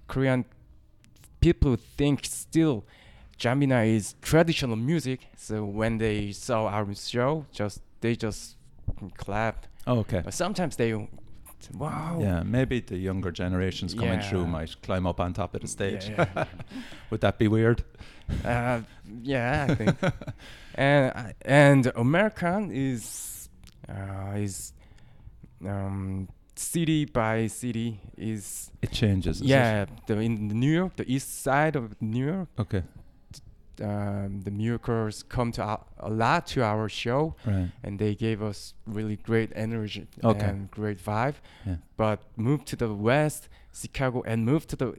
Korean 0.07 0.45
people 1.43 1.75
think 1.75 2.23
still 2.23 2.85
Jambinai 3.37 3.95
is 3.95 4.15
traditional 4.21 4.77
music. 4.77 5.19
So 5.35 5.65
when 5.65 5.97
they 5.97 6.31
saw 6.31 6.67
our 6.67 6.87
show, 6.95 7.45
just 7.51 7.81
they 8.01 8.15
just 8.15 8.55
clapped. 9.17 9.67
Oh, 9.85 9.99
okay. 9.99 10.21
But 10.23 10.33
sometimes 10.33 10.75
they 10.77 10.93
Wow. 11.77 12.19
Yeah, 12.21 12.43
maybe 12.43 12.81
the 12.81 12.97
younger 12.97 13.31
generations 13.31 13.93
coming 13.93 14.19
through 14.19 14.47
might 14.47 14.75
climb 14.81 15.07
up 15.07 15.19
on 15.21 15.33
top 15.33 15.55
of 15.55 15.61
the 15.61 15.67
stage. 15.67 16.09
Yeah, 16.09 16.27
yeah. 16.35 16.45
Would 17.09 17.21
that 17.21 17.37
be 17.37 17.47
weird? 17.47 17.85
uh, 18.43 18.81
yeah, 19.21 19.67
I 19.69 19.75
think. 19.75 19.95
and 20.75 21.33
and 21.45 21.91
American 21.95 22.69
is 22.71 23.47
uh, 23.87 24.35
is 24.35 24.73
um, 25.65 26.27
city 26.55 27.05
by 27.05 27.47
city 27.47 27.99
is 28.17 28.71
It 28.81 28.91
changes. 28.91 29.41
yeah 29.41 29.85
the 30.07 30.17
in 30.19 30.47
New 30.47 30.71
York 30.71 30.95
the 30.95 31.11
east 31.11 31.41
side 31.43 31.75
of 31.75 31.99
New 32.01 32.25
York 32.25 32.47
Okay. 32.59 32.83
um, 33.81 34.41
the 34.43 34.51
New 34.51 34.69
Yorkers 34.69 35.23
come 35.23 35.51
to 35.53 35.63
our, 35.63 35.83
a 35.97 36.09
lot 36.09 36.45
to 36.47 36.63
our 36.63 36.87
show 36.89 37.35
Right. 37.45 37.71
and 37.83 37.97
they 37.97 38.13
gave 38.15 38.41
us 38.43 38.73
really 38.85 39.15
great 39.17 39.51
energy 39.55 40.07
Okay. 40.23 40.45
and 40.45 40.69
great 40.71 40.99
vibe 41.03 41.35
Yeah. 41.65 41.77
but 41.97 42.19
moved 42.37 42.67
to 42.67 42.75
the 42.75 42.93
west 42.93 43.49
Chicago 43.73 44.21
and 44.27 44.45
moved 44.45 44.69
to 44.69 44.75
the 44.75 44.93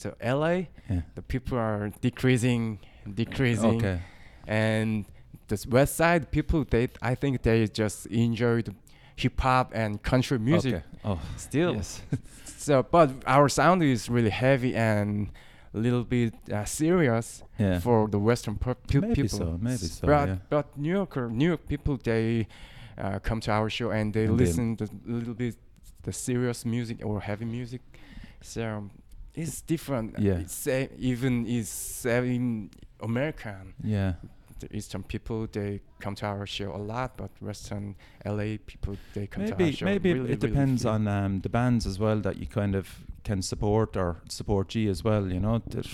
to 0.00 0.14
LA 0.20 0.68
Yeah. 0.90 1.02
the 1.14 1.22
people 1.22 1.56
are 1.58 1.90
decreasing 2.02 2.78
decreasing 3.14 3.76
Okay. 3.76 4.00
and 4.46 5.06
the 5.48 5.56
west 5.70 5.96
side 5.96 6.30
people 6.30 6.64
they 6.68 6.88
i 7.00 7.14
think 7.14 7.42
they 7.42 7.66
just 7.66 8.06
enjoyed 8.06 8.74
hip 9.16 9.40
hop 9.40 9.72
and 9.74 10.02
country 10.02 10.38
music 10.38 10.74
Okay. 10.74 10.84
Oh, 11.04 11.20
still 11.36 11.74
yes. 11.74 12.02
so 12.58 12.82
but 12.82 13.10
our 13.26 13.48
sound 13.48 13.82
is 13.82 14.08
really 14.08 14.30
heavy 14.30 14.74
and 14.74 15.30
a 15.74 15.78
little 15.78 16.04
bit 16.04 16.34
uh, 16.52 16.64
serious 16.64 17.42
yeah. 17.58 17.80
for 17.80 18.06
the 18.08 18.18
western 18.18 18.56
pe- 18.56 18.74
Maybe 19.00 19.14
people 19.14 19.38
so, 19.38 19.58
maybe 19.60 19.76
so, 19.78 20.06
but 20.06 20.28
yeah. 20.28 20.36
but 20.50 20.76
new 20.78 20.92
yorker 20.92 21.28
new 21.30 21.48
york 21.48 21.66
people 21.66 21.98
they 22.04 22.46
uh, 22.98 23.18
come 23.20 23.40
to 23.40 23.50
our 23.50 23.70
show 23.70 23.90
and 23.90 24.12
they 24.12 24.26
And 24.26 24.36
listen 24.36 24.76
to 24.76 24.84
a 24.84 25.10
little 25.10 25.34
bit 25.34 25.56
the 26.02 26.12
serious 26.12 26.64
music 26.64 26.98
or 27.04 27.20
heavy 27.20 27.46
music 27.46 27.80
so 28.40 28.90
it's 29.34 29.62
different 29.62 30.18
Yeah. 30.18 30.34
it's 30.42 30.66
even 30.98 31.46
is 31.46 31.68
same 31.68 32.70
american 33.00 33.74
yeah. 33.82 34.12
Eastern 34.70 35.02
people 35.02 35.46
they 35.52 35.80
come 36.00 36.14
to 36.14 36.26
our 36.26 36.46
show 36.46 36.74
a 36.74 36.82
lot 36.92 37.16
but 37.16 37.30
western 37.40 37.94
la 38.24 38.56
people 38.66 38.96
they 39.14 39.26
come 39.26 39.44
to 39.44 39.52
our 39.52 39.58
Maybe 39.58 39.72
show 39.72 39.84
maybe 39.86 40.10
it- 40.10 40.14
really, 40.14 40.32
it 40.32 40.42
really 40.42 40.48
depends 40.48 40.82
few. 40.82 40.90
on 40.90 41.08
um, 41.08 41.40
the 41.40 41.48
bands 41.48 41.86
as 41.86 41.98
well 41.98 42.20
that 42.20 42.36
you 42.36 42.46
kind 42.46 42.74
of 42.74 42.86
can 43.24 43.40
support 43.42 43.96
or 43.96 44.16
support 44.28 44.68
G 44.68 44.88
as 44.88 45.04
well. 45.04 45.30
You 45.32 45.40
know 45.40 45.58
that 45.70 45.86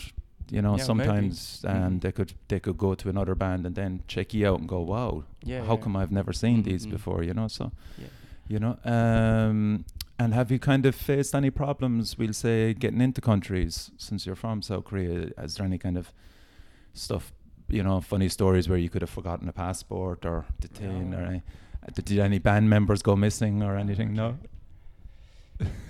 you 0.51 0.63
know 0.63 0.77
Yeah, 0.79 0.85
sometimes 0.85 1.63
um, 1.67 1.75
Mhm. 1.75 2.01
they 2.01 2.13
could 2.13 2.33
they 2.49 2.61
could 2.61 2.79
go 2.79 2.95
to 2.95 3.09
another 3.09 3.35
band 3.35 3.67
and 3.67 3.75
then 3.75 4.03
check 4.07 4.33
you 4.35 4.49
out 4.49 4.61
and 4.61 4.69
go, 4.69 4.81
wow, 4.81 5.25
yeah 5.45 5.63
how 5.65 5.75
yeah. 5.77 5.83
come 5.83 5.95
I've 5.97 6.11
never 6.11 6.33
seen 6.33 6.59
Mhm, 6.63 6.65
these 6.65 6.87
before? 6.87 7.23
You 7.23 7.35
know, 7.35 7.49
so 7.49 7.71
Yeah. 7.99 8.07
you 8.49 8.59
know. 8.59 8.79
Um, 8.85 9.85
and 10.21 10.35
have 10.35 10.51
you 10.51 10.59
kind 10.59 10.87
of 10.87 10.95
faced 10.95 11.35
any 11.35 11.51
problems? 11.51 12.17
We'll 12.19 12.33
say 12.33 12.75
getting 12.75 13.01
into 13.03 13.21
countries 13.21 13.91
since 13.99 14.25
you're 14.27 14.35
from 14.37 14.63
South 14.63 14.85
Korea. 14.85 15.31
Is 15.45 15.55
there 15.57 15.67
any 15.67 15.79
kind 15.79 15.97
of 15.99 16.13
stuff? 16.95 17.33
You 17.69 17.83
know, 17.83 18.01
funny 18.01 18.29
stories 18.29 18.69
where 18.69 18.79
you 18.79 18.89
could 18.89 19.03
have 19.03 19.11
forgotten 19.11 19.49
a 19.49 19.53
passport 19.53 20.25
or 20.25 20.45
detained 20.61 21.15
or 21.15 21.21
No. 21.21 21.27
any. 21.29 21.43
uh, 21.87 21.91
Did 21.95 22.19
any 22.19 22.39
band 22.39 22.69
members 22.71 23.03
go 23.03 23.15
missing 23.17 23.63
or 23.63 23.77
anything? 23.77 24.15
No. 24.15 24.39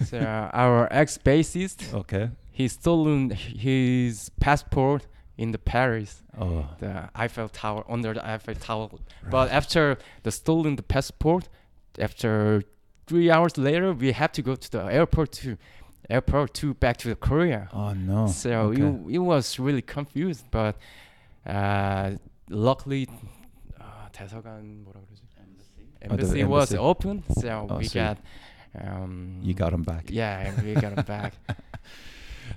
so 0.04 0.18
uh, 0.18 0.50
our 0.52 0.88
ex-bassist 0.90 1.92
Okay. 1.94 2.30
he 2.50 2.68
stolen 2.68 3.30
his 3.30 4.30
passport 4.40 5.06
in 5.36 5.52
the 5.52 5.58
paris 5.58 6.22
Oh. 6.40 6.64
the 6.80 7.10
eiffel 7.14 7.48
tower 7.48 7.84
under 7.88 8.14
the 8.14 8.26
eiffel 8.26 8.54
tower 8.54 8.88
but 9.30 9.50
after 9.50 9.98
the 10.22 10.30
stolen 10.30 10.76
the 10.76 10.82
passport 10.82 11.48
after 11.98 12.62
three 13.06 13.30
hours 13.30 13.58
later 13.58 13.92
we 13.92 14.12
had 14.12 14.32
to 14.34 14.42
go 14.42 14.54
to 14.54 14.70
the 14.70 14.82
airport 14.98 15.32
to 15.32 15.58
airport 16.08 16.54
to 16.54 16.72
back 16.74 16.96
to 17.02 17.08
the 17.08 17.16
Korea 17.16 17.68
Oh 17.72 17.92
no. 17.92 18.26
so 18.28 18.50
okay. 18.70 18.82
it, 18.82 19.14
it 19.16 19.22
was 19.32 19.58
really 19.58 19.82
confused 19.82 20.44
but 20.50 20.76
uh, 21.45 22.11
luckily 22.49 23.07
uh, 23.79 24.09
대사관 24.11 24.83
뭐라 24.85 25.01
그러지? 25.01 25.21
Oh, 26.05 26.17
the 26.17 26.23
embassy 26.25 26.43
was 26.43 26.71
embassy. 26.73 26.77
open 26.77 27.23
so 27.39 27.67
Oh, 27.69 27.77
we 27.77 27.85
sweet. 27.85 27.93
got 28.01 28.17
um, 28.75 29.39
you 29.41 29.53
got 29.53 29.71
him 29.71 29.83
back. 29.83 30.05
yeah 30.09 30.51
we 30.61 30.73
got 30.73 30.97
it 30.97 31.05
back 31.05 31.33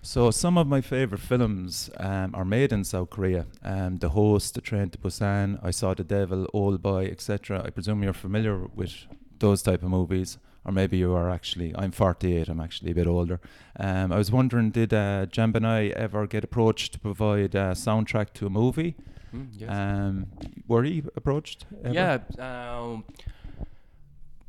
So 0.03 0.31
some 0.33 0.59
of 0.59 0.67
my 0.67 0.81
favorite 0.81 1.21
films 1.21 1.91
um, 1.99 2.35
are 2.35 2.45
made 2.45 2.73
in 2.73 2.83
South 2.85 3.09
Korea. 3.11 3.47
Um, 3.63 3.97
the 3.99 4.09
Host, 4.11 4.55
The 4.55 4.61
Train 4.61 4.91
to 4.91 4.99
Busan, 4.99 5.59
I 5.63 5.71
Saw 5.71 5.95
the 5.95 6.03
Devil, 6.05 6.47
Old 6.53 6.83
Boy, 6.83 7.07
etc. 7.07 7.63
I 7.65 7.71
presume 7.71 8.03
you're 8.03 8.13
familiar 8.13 8.67
with 8.75 8.93
those 9.39 9.63
type 9.63 9.83
of 9.85 9.91
movies, 9.91 10.39
or 10.66 10.72
maybe 10.72 10.98
you 10.98 11.14
are 11.14 11.30
actually. 11.30 11.74
I'm 11.76 11.92
48. 11.92 12.50
I'm 12.50 12.60
actually 12.60 12.92
a 12.92 12.96
bit 12.96 13.08
older. 13.08 13.40
Um, 13.80 14.12
I 14.12 14.18
was 14.18 14.32
wondering, 14.32 14.72
did 14.72 14.94
uh, 14.94 15.26
Jambinai 15.28 15.92
ever 15.92 16.28
get 16.28 16.44
approached 16.44 16.94
to 16.94 17.00
provide 17.00 17.56
a 17.56 17.72
soundtrack 17.74 18.34
to 18.34 18.46
a 18.46 18.50
movie? 18.50 18.96
Mm, 19.34 19.48
yes. 19.58 19.70
Um, 19.70 20.28
were 20.68 20.84
you 20.84 21.10
approached? 21.16 21.66
ever? 21.84 21.94
Yeah, 21.94 22.18
um, 22.40 23.04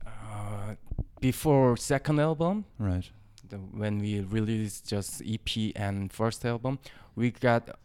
uh, 0.06 0.74
before 1.20 1.76
second 1.76 2.18
album, 2.20 2.64
Right. 2.78 3.08
the, 3.48 3.56
when 3.56 3.98
we 3.98 4.20
released 4.20 4.88
just 4.88 5.22
EP 5.26 5.72
and 5.76 6.12
first 6.12 6.44
album, 6.44 6.78
we 7.14 7.30
got 7.30 7.78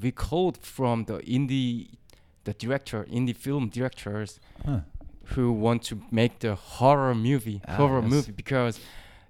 we 0.00 0.12
called 0.12 0.56
from 0.58 1.04
the 1.04 1.18
indie, 1.18 1.88
the 2.44 2.54
director, 2.54 3.04
indie 3.10 3.36
film 3.36 3.68
directors 3.68 4.38
Huh. 4.64 4.80
Who 5.34 5.52
want 5.52 5.82
to 5.84 6.00
make 6.10 6.38
the 6.40 6.54
horror 6.54 7.14
movie, 7.14 7.60
Ah, 7.66 7.76
horror 7.76 8.00
yes. 8.02 8.10
movie 8.10 8.32
because 8.32 8.80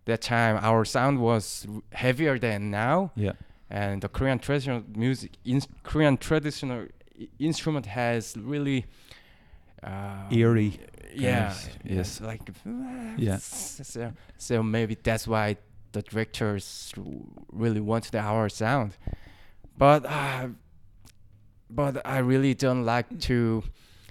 that 0.05 0.21
time 0.23 0.59
our 0.63 0.85
sound 0.85 1.19
was 1.21 1.67
heavier 1.93 2.39
than 2.39 2.71
now, 2.71 3.11
Yeah. 3.17 3.33
and 3.71 4.01
the 4.03 4.09
Korean 4.09 4.39
traditional 4.39 4.83
music, 4.95 5.31
in, 5.45 5.61
Korean 5.83 6.17
traditional 6.17 6.87
i- 7.21 7.29
instrument 7.39 7.87
has 7.87 8.35
really 8.37 8.85
uh, 9.83 10.29
Eerie. 10.31 10.79
yeah, 11.15 11.51
of- 11.53 11.69
yes. 11.85 12.21
like 12.21 12.41
Yeah. 13.17 13.39
So, 13.93 14.13
so 14.39 14.63
maybe 14.63 14.97
that's 15.03 15.27
why 15.27 15.57
the 15.93 16.03
directors 16.03 16.93
really 17.53 17.81
wanted 17.81 18.15
our 18.17 18.49
sound, 18.49 18.97
but 19.77 20.05
uh, 20.07 20.49
but 21.69 22.05
I 22.07 22.19
really 22.19 22.55
don't 22.55 22.85
like 22.85 23.19
to 23.29 23.63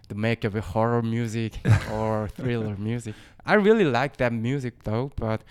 to 0.09 0.15
make 0.15 0.43
of 0.43 0.55
a 0.55 0.61
horror 0.61 1.01
music 1.01 1.59
or 1.91 2.27
thriller 2.29 2.75
music. 2.77 3.15
I 3.45 3.53
really 3.53 3.85
like 3.85 4.17
that 4.17 4.33
music 4.33 4.83
though, 4.83 5.11
but 5.15 5.41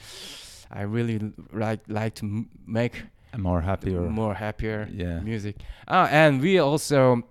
I 0.71 0.83
really 0.83 1.19
l- 1.21 1.33
like 1.53 1.81
like 1.89 2.15
to 2.17 2.25
m- 2.27 2.49
make 2.67 3.05
A 3.33 3.39
more 3.39 3.61
happier. 3.63 4.01
more 4.01 4.35
happier 4.35 4.89
Yeah. 4.93 5.21
music. 5.21 5.57
Ah, 5.87 6.07
and 6.11 6.41
we 6.41 6.59
also 6.59 7.23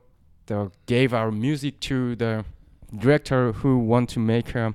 the, 0.48 0.72
gave 0.86 1.13
our 1.13 1.32
music 1.32 1.80
to 1.90 2.16
the 2.16 2.44
director 2.98 3.52
who 3.62 3.78
want 3.80 4.10
to 4.10 4.20
make 4.20 4.56
uh, 4.56 4.72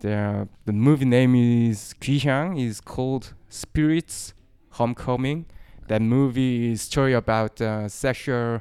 the 0.00 0.48
the 0.64 0.72
movie 0.72 1.04
name 1.04 1.34
is 1.34 1.94
귀향 2.00 2.58
is 2.58 2.80
called 2.80 3.34
Spirits 3.48 4.32
Homecoming. 4.78 5.44
That 5.88 6.00
movie 6.02 6.72
is 6.72 6.82
story 6.82 7.12
about 7.14 7.60
uh, 7.60 7.88
sexual 7.88 8.60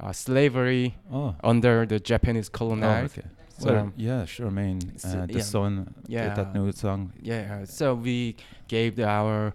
uh, 0.00 0.12
slavery 0.12 0.94
Oh. 1.12 1.34
under 1.42 1.86
the 1.86 1.98
Japanese 2.00 2.50
Oh, 2.60 2.72
okay. 2.72 3.22
So, 3.58 3.72
Well, 3.72 3.92
yeah, 3.96 4.24
sure. 4.26 4.46
I 4.46 4.50
mean, 4.50 4.78
uh, 5.04 5.26
the 5.26 5.34
yeah. 5.34 5.42
Sun, 5.42 5.94
yeah. 6.06 6.34
that 6.34 6.54
new 6.54 6.70
song. 6.72 7.12
Yeah, 7.20 7.64
so 7.64 7.94
we 7.94 8.36
gave 8.68 8.94
the, 8.94 9.04
our 9.08 9.52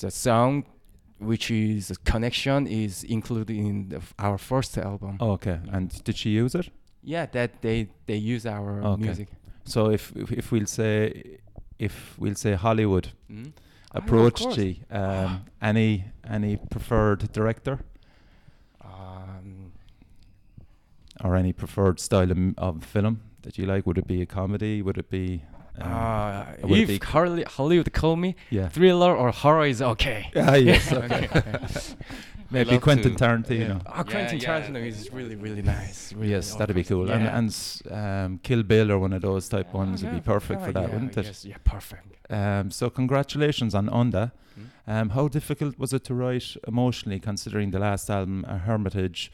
the 0.00 0.10
song, 0.10 0.64
which 1.20 1.50
is 1.50 1.92
connection, 2.04 2.66
is 2.66 3.04
included 3.04 3.50
in 3.50 3.88
the, 3.90 3.96
f- 3.96 4.14
our 4.18 4.38
first 4.38 4.76
album. 4.78 5.16
Oh, 5.20 5.32
okay. 5.32 5.60
And 5.72 5.90
did 6.04 6.16
she 6.16 6.30
use 6.30 6.54
it? 6.56 6.70
Yeah, 7.04 7.26
that 7.26 7.50
they 7.62 7.88
they 8.06 8.16
use 8.16 8.44
our 8.46 8.82
Okay. 8.82 9.02
music. 9.02 9.28
So 9.64 9.90
if 9.90 10.12
if, 10.16 10.32
if 10.32 10.50
we'll 10.52 10.66
say 10.66 11.38
if 11.78 12.16
we'll 12.18 12.34
say 12.34 12.54
Hollywood 12.54 13.08
Mm? 13.30 13.52
approached 13.92 14.58
you, 14.58 14.76
um, 14.90 15.44
any 15.62 16.04
any 16.28 16.56
preferred 16.56 17.32
director 17.32 17.78
Um, 18.86 19.72
or 21.24 21.34
any 21.36 21.52
preferred 21.52 21.98
style 22.00 22.30
of, 22.30 22.38
of 22.58 22.84
film 22.84 23.22
that 23.42 23.58
you 23.58 23.66
like? 23.66 23.86
Would 23.86 23.98
it 23.98 24.06
be 24.06 24.22
a 24.22 24.26
comedy? 24.26 24.82
Would 24.82 24.98
it 24.98 25.10
be? 25.10 25.42
Um, 25.78 25.92
uh, 25.92 26.44
would 26.62 26.78
it 26.78 26.86
be- 26.88 26.98
Holly, 26.98 27.44
Hollywood 27.44 27.92
call 27.92 28.16
me, 28.16 28.34
yeah. 28.50 28.68
thriller 28.68 29.14
or 29.14 29.30
horror 29.30 29.66
is 29.66 29.82
okay. 29.82 30.30
Ah, 30.36 30.54
yes. 30.54 30.90
Okay. 31.04 31.28
Okay. 31.34 31.58
Maybe 32.50 32.72
love 32.72 32.80
Quentin 32.82 33.16
to- 33.16 33.24
Tarantino. 33.24 33.82
Ah, 33.86 34.02
Quentin 34.02 34.38
Yeah, 34.38 34.58
yeah. 34.58 34.66
Tarantino 34.68 34.86
is 34.86 35.12
really 35.12 35.34
really 35.36 35.62
nice. 35.62 36.12
Really, 36.12 36.30
Yes, 36.30 36.54
oh, 36.54 36.58
that'd 36.58 36.76
be 36.76 36.84
cool. 36.84 37.10
And 37.10 37.24
yeah. 37.24 37.38
and 37.38 37.48
s- 37.48 37.82
um, 37.90 38.38
Kill 38.42 38.62
Bill 38.62 38.92
or 38.92 38.98
one 38.98 39.12
of 39.12 39.22
those 39.22 39.48
type 39.48 39.72
ones 39.74 40.02
would 40.02 40.10
be 40.10 40.16
Yeah, 40.16 40.22
perfect 40.22 40.62
for 40.64 40.72
that, 40.72 40.82
yeah, 40.88 40.92
wouldn't 40.94 41.16
it? 41.16 41.24
Yes, 41.26 41.44
yeah, 41.44 41.56
perfect. 41.64 42.06
Um, 42.30 42.70
so 42.70 42.88
congratulations 42.90 43.74
on 43.74 43.88
Onda. 43.88 44.32
Mm. 44.58 44.92
Um, 44.92 45.08
how 45.10 45.28
difficult 45.28 45.78
was 45.78 45.92
it 45.92 46.04
to 46.04 46.14
write 46.14 46.56
emotionally, 46.66 47.20
considering 47.20 47.72
the 47.72 47.78
last 47.78 48.08
album, 48.10 48.44
A 48.48 48.58
Hermitage, 48.58 49.30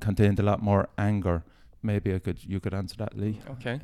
contained 0.00 0.38
a 0.40 0.42
lot 0.42 0.62
more 0.62 0.88
anger? 0.96 1.42
Maybe 1.82 2.14
I 2.14 2.18
could 2.18 2.44
you 2.44 2.60
could 2.60 2.74
answer 2.74 2.96
that, 2.96 3.16
Lee. 3.16 3.40
Okay. 3.52 3.80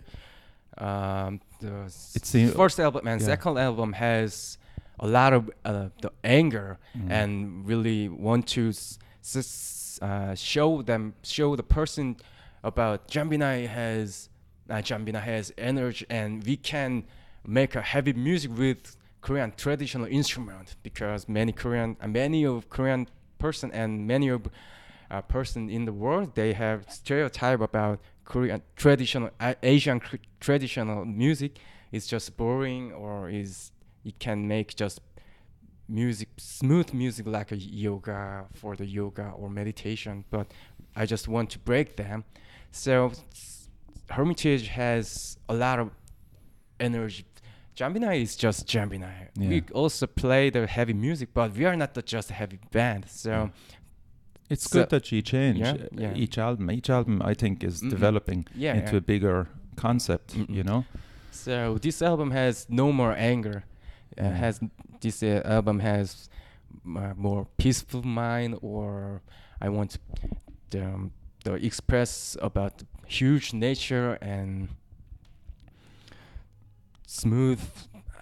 um, 0.79 1.41
the 1.61 1.85
It 2.17 2.25
seem- 2.27 2.51
first 2.51 2.81
album 2.81 3.07
and 3.07 3.21
yeah. 3.21 3.27
second 3.27 3.59
album 3.59 3.93
has 3.93 4.59
a 5.01 5.07
lot 5.07 5.33
of 5.33 5.51
uh, 5.65 5.89
the 6.01 6.11
anger 6.23 6.79
Mm. 6.97 7.11
and 7.11 7.67
really 7.67 8.09
want 8.09 8.47
to 8.49 8.69
s- 8.69 8.99
s- 9.23 9.99
uh, 10.03 10.35
show 10.35 10.83
them 10.83 11.15
show 11.23 11.57
the 11.57 11.63
person 11.63 12.17
about 12.63 13.09
Jambinai 13.09 13.67
has 13.67 14.29
uh, 14.71 14.75
Jambinai 14.77 15.23
has 15.23 15.53
energy 15.59 16.07
and 16.09 16.45
we 16.47 16.57
can 16.57 17.05
make 17.47 17.75
a 17.75 17.83
heavy 17.83 18.13
music 18.13 18.51
with 18.57 18.97
Korean 19.21 19.53
traditional 19.57 20.07
instrument 20.07 20.77
because 20.83 21.29
many 21.29 21.53
Korean 21.53 21.97
uh, 22.01 22.07
many 22.09 22.45
of 22.47 22.69
Korean 22.71 23.09
person 23.39 23.71
and 23.73 24.07
many 24.07 24.29
of 24.29 24.43
uh, 25.11 25.21
person 25.23 25.69
in 25.69 25.85
the 25.85 25.93
world 25.93 26.35
they 26.35 26.53
have 26.55 26.87
stereotype 26.89 27.61
about 27.61 27.99
Korean 28.25 28.63
traditional 28.77 29.31
uh, 29.41 29.55
Asian 29.63 30.01
cr- 30.01 30.17
traditional 30.41 31.05
music 31.05 31.59
is 31.93 32.07
just 32.07 32.37
boring 32.37 32.93
or 32.93 33.29
is 33.29 33.71
it 34.05 34.19
can 34.19 34.47
make 34.47 34.75
just 34.77 35.01
music 35.89 36.29
smooth 36.39 36.93
music 36.95 37.27
like 37.27 37.53
a 37.53 37.57
yoga 37.57 38.47
for 38.55 38.75
the 38.77 38.87
yoga 38.87 39.33
or 39.37 39.51
meditation 39.51 40.25
but 40.31 40.47
I 40.97 41.05
just 41.07 41.29
want 41.29 41.51
to 41.51 41.59
break 41.59 41.97
them 41.97 42.25
so 42.71 43.13
Hermitage 44.11 44.69
has 44.69 45.39
a 45.49 45.55
lot 45.55 45.79
of 45.79 45.91
energy 46.81 47.25
Jambinai 47.77 48.23
is 48.23 48.37
just 48.37 48.69
Jambinai. 48.69 49.31
Yeah. 49.37 49.49
We 49.49 49.65
also 49.73 50.07
play 50.07 50.49
the 50.49 50.65
heavy 50.65 50.93
music, 50.93 51.31
but 51.35 51.53
we 51.57 51.65
are 51.65 51.75
not 51.75 51.95
the 51.95 52.03
just 52.03 52.31
a 52.31 52.33
heavy 52.35 52.61
band. 52.71 53.07
So 53.09 53.51
It's 54.49 54.71
So- 54.71 54.79
good 54.79 54.91
that 54.91 55.11
you 55.11 55.23
change 55.23 55.59
Yeah, 55.59 55.73
uh, 55.73 55.89
yeah. 55.91 56.15
each 56.15 56.39
album. 56.39 56.71
Each 56.71 56.89
album, 56.89 57.21
I 57.21 57.35
think, 57.35 57.65
is 57.65 57.81
Mhm. 57.83 57.91
developing 57.91 58.47
yeah, 58.55 58.75
into 58.77 58.93
yeah. 58.93 58.99
a 58.99 59.01
bigger 59.01 59.49
concept. 59.75 60.37
Mm-mm. 60.37 60.55
You 60.55 60.63
know. 60.63 60.85
So 61.33 61.79
this 61.79 62.01
album 62.01 62.31
has 62.31 62.67
no 62.69 62.93
more 62.93 63.13
anger. 63.19 63.65
Uh, 64.19 64.25
Yeah. 64.25 64.31
Has 64.37 64.61
this 65.01 65.23
uh, 65.23 65.43
album 65.45 65.81
has 65.81 66.29
uh, 66.97 67.13
more 67.17 67.47
peaceful 67.57 68.03
mind, 68.03 68.59
or 68.63 69.21
I 69.61 69.69
want 69.69 69.99
the 70.71 70.85
um, 70.85 71.11
the 71.45 71.55
express 71.55 72.37
about 72.41 72.83
huge 73.07 73.53
nature 73.53 74.19
and 74.23 74.69
smooth, 77.07 77.61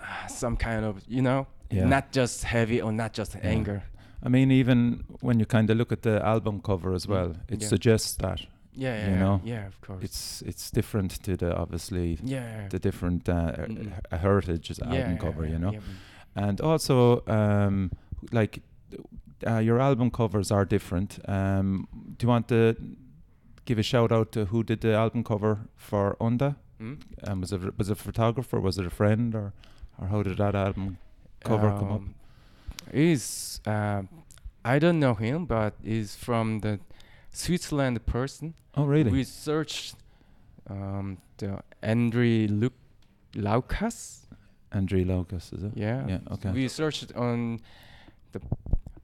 uh, 0.02 0.26
some 0.26 0.57
kind 0.57 0.85
of 0.85 1.02
you 1.09 1.22
know, 1.22 1.46
Yeah. 1.70 1.87
not 1.88 2.12
just 2.12 2.44
heavy 2.44 2.81
or 2.81 2.92
not 2.92 3.12
just 3.18 3.35
Yeah. 3.35 3.50
anger. 3.50 3.83
I 4.24 4.28
mean, 4.28 4.50
even 4.50 5.05
when 5.20 5.40
you 5.40 5.46
kind 5.46 5.70
of 5.70 5.76
look 5.76 5.92
at 5.92 6.02
the 6.02 6.24
album 6.24 6.61
cover 6.61 6.94
as 6.94 7.07
Mm, 7.07 7.11
well, 7.11 7.37
it 7.48 7.62
yeah. 7.62 7.68
suggests 7.68 8.16
that 8.16 8.40
Yeah, 8.74 8.96
yeah, 8.96 9.04
You 9.06 9.12
yeah, 9.12 9.18
know, 9.18 9.40
yeah, 9.44 9.66
of 9.66 9.80
course. 9.80 10.02
it's 10.04 10.42
it's 10.46 10.70
different 10.70 11.11
to 11.24 11.37
the 11.37 11.54
obviously 11.56 12.18
yeah, 12.24 12.68
the 12.68 12.78
different 12.78 13.28
uh, 13.28 13.35
her- 13.35 13.66
Mm-mm. 13.68 13.92
a 14.11 14.16
heritage 14.16 14.70
album 14.80 14.94
yeah, 15.12 15.16
cover. 15.18 15.44
yeah, 15.44 15.52
You 15.52 15.58
know. 15.58 15.72
and 16.35 16.61
also 16.61 17.22
um, 17.26 17.90
like 18.32 18.62
uh, 19.46 19.58
your 19.58 19.78
album 19.80 20.11
covers 20.11 20.50
are 20.50 20.64
different. 20.64 21.18
Um, 21.28 21.87
do 22.16 22.24
you 22.24 22.28
want 22.28 22.48
to 22.48 22.74
give 23.64 23.78
a 23.78 23.82
shout 23.82 24.11
out 24.12 24.32
to 24.32 24.44
who 24.46 24.62
did 24.64 24.80
the 24.80 24.94
album 24.94 25.22
cover 25.24 25.58
for 25.76 26.16
Onda? 26.20 26.54
Hmm? 26.78 26.94
Um, 27.24 27.40
was 27.40 27.52
it 27.52 27.61
was 27.78 27.88
it 27.90 27.92
a 27.92 28.02
photographer? 28.02 28.58
Was 28.61 28.78
it 28.78 28.87
a 28.87 28.90
friend 28.90 29.35
or 29.35 29.52
or 29.98 30.06
how 30.08 30.22
did 30.22 30.38
that 30.38 30.54
album 30.54 30.96
cover 31.44 31.68
come 31.78 31.92
up? 31.92 32.00
Um, 32.00 32.14
Is 32.92 33.61
uh, 33.66 34.02
I 34.64 34.78
don't 34.78 34.98
know 34.98 35.14
him, 35.14 35.46
but 35.46 35.74
is 35.85 36.16
from 36.16 36.61
the 36.61 36.78
Switzerland 37.32 38.04
person. 38.06 38.54
Oh 38.76 38.84
really? 38.84 39.10
We 39.10 39.24
searched 39.24 39.96
um, 40.68 41.18
the 41.38 41.60
Andre 41.82 42.46
Luc 42.46 42.72
Laukas. 43.34 44.20
Andre 44.72 45.04
Locus 45.04 45.52
is 45.52 45.62
it? 45.64 45.72
Yeah. 45.74 46.06
Yeah, 46.08 46.18
okay. 46.32 46.50
We 46.50 46.68
searched 46.68 47.12
on 47.14 47.60
the 48.32 48.40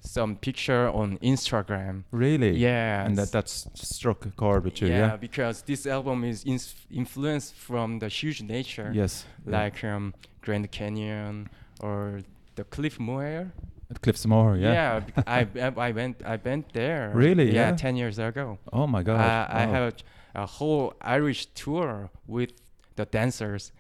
some 0.00 0.36
picture 0.36 0.88
on 0.88 1.18
Instagram. 1.18 2.04
Really? 2.12 2.56
Yeah. 2.56 3.04
And 3.04 3.16
that 3.18 3.32
that's 3.32 3.68
struck 3.74 4.24
a 4.24 4.30
chord 4.30 4.64
with 4.64 4.80
you, 4.80 4.88
yeah, 4.88 4.98
yeah? 4.98 5.16
because 5.16 5.62
this 5.62 5.86
album 5.86 6.24
is 6.24 6.44
ins- 6.44 6.74
influenced 6.90 7.54
from 7.54 7.98
the 7.98 8.08
huge 8.08 8.40
nature, 8.42 8.90
Yes. 8.94 9.26
yeah. 9.46 9.62
like 9.62 9.84
um, 9.84 10.14
Grand 10.40 10.70
Canyon 10.70 11.50
or 11.80 12.20
the 12.54 12.64
Cliff 12.64 12.98
Moher. 13.00 13.52
At 13.90 14.00
Cliffs 14.02 14.26
Moher, 14.26 14.56
yeah. 14.56 15.00
bec- 15.00 15.24
I, 15.26 15.46
I 15.88 15.92
went 15.92 16.22
I 16.24 16.36
went 16.44 16.72
there. 16.74 17.10
Really? 17.14 17.46
Yeah, 17.54 17.70
Yeah? 17.70 17.76
ten 17.76 17.96
years 17.96 18.18
ago. 18.18 18.58
Oh 18.72 18.86
my 18.86 19.02
God. 19.02 19.18
Uh, 19.20 19.46
I 19.50 19.60
have 19.62 19.94
a, 20.34 20.42
a 20.42 20.46
whole 20.46 20.92
Irish 21.00 21.46
tour 21.54 22.10
with 22.26 22.52
the 22.96 23.06
dancers. 23.06 23.72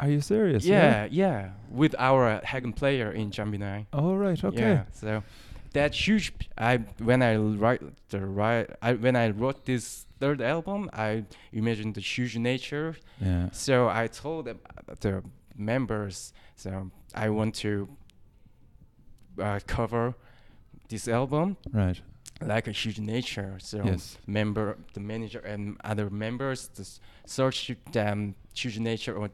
Are 0.00 0.08
you 0.10 0.20
serious? 0.20 0.64
yeah, 0.64 1.06
yeah, 1.10 1.50
with 1.70 1.94
our 1.98 2.40
haegeum 2.44 2.74
player 2.76 3.10
in 3.12 3.30
Jambinai. 3.30 3.86
Oh 3.92 4.14
right. 4.14 4.42
Okay. 4.44 4.60
Yeah, 4.60 4.84
so 4.92 5.22
that 5.72 5.94
huge. 5.94 6.32
I 6.58 6.78
when 6.98 7.22
I 7.22 7.36
write 7.36 7.82
the 8.08 8.20
right. 8.20 8.68
I 8.82 8.92
when 8.94 9.16
I 9.16 9.30
wrote 9.30 9.64
this 9.64 10.06
third 10.20 10.40
album, 10.40 10.88
I 10.92 11.24
imagined 11.52 11.94
the 11.94 12.00
huge 12.00 12.36
nature. 12.38 12.96
Yeah. 13.20 13.50
So 13.52 13.88
I 13.88 14.06
told 14.08 14.48
the 15.00 15.22
members, 15.56 16.32
so 16.56 16.90
I 17.14 17.28
want 17.30 17.54
to 17.56 17.88
uh, 19.38 19.60
cover 19.66 20.14
this 20.88 21.08
album 21.08 21.56
Right. 21.72 22.00
like 22.40 22.68
a 22.68 22.72
huge 22.72 22.98
nature. 23.00 23.58
So 23.58 23.82
Yes. 23.84 24.18
member, 24.26 24.76
the 24.94 25.00
manager 25.00 25.40
and 25.40 25.76
other 25.84 26.10
members 26.10 26.68
just 26.76 27.00
search 27.24 27.72
them 27.92 28.34
huge 28.54 28.78
nature 28.78 29.14
or 29.16 29.30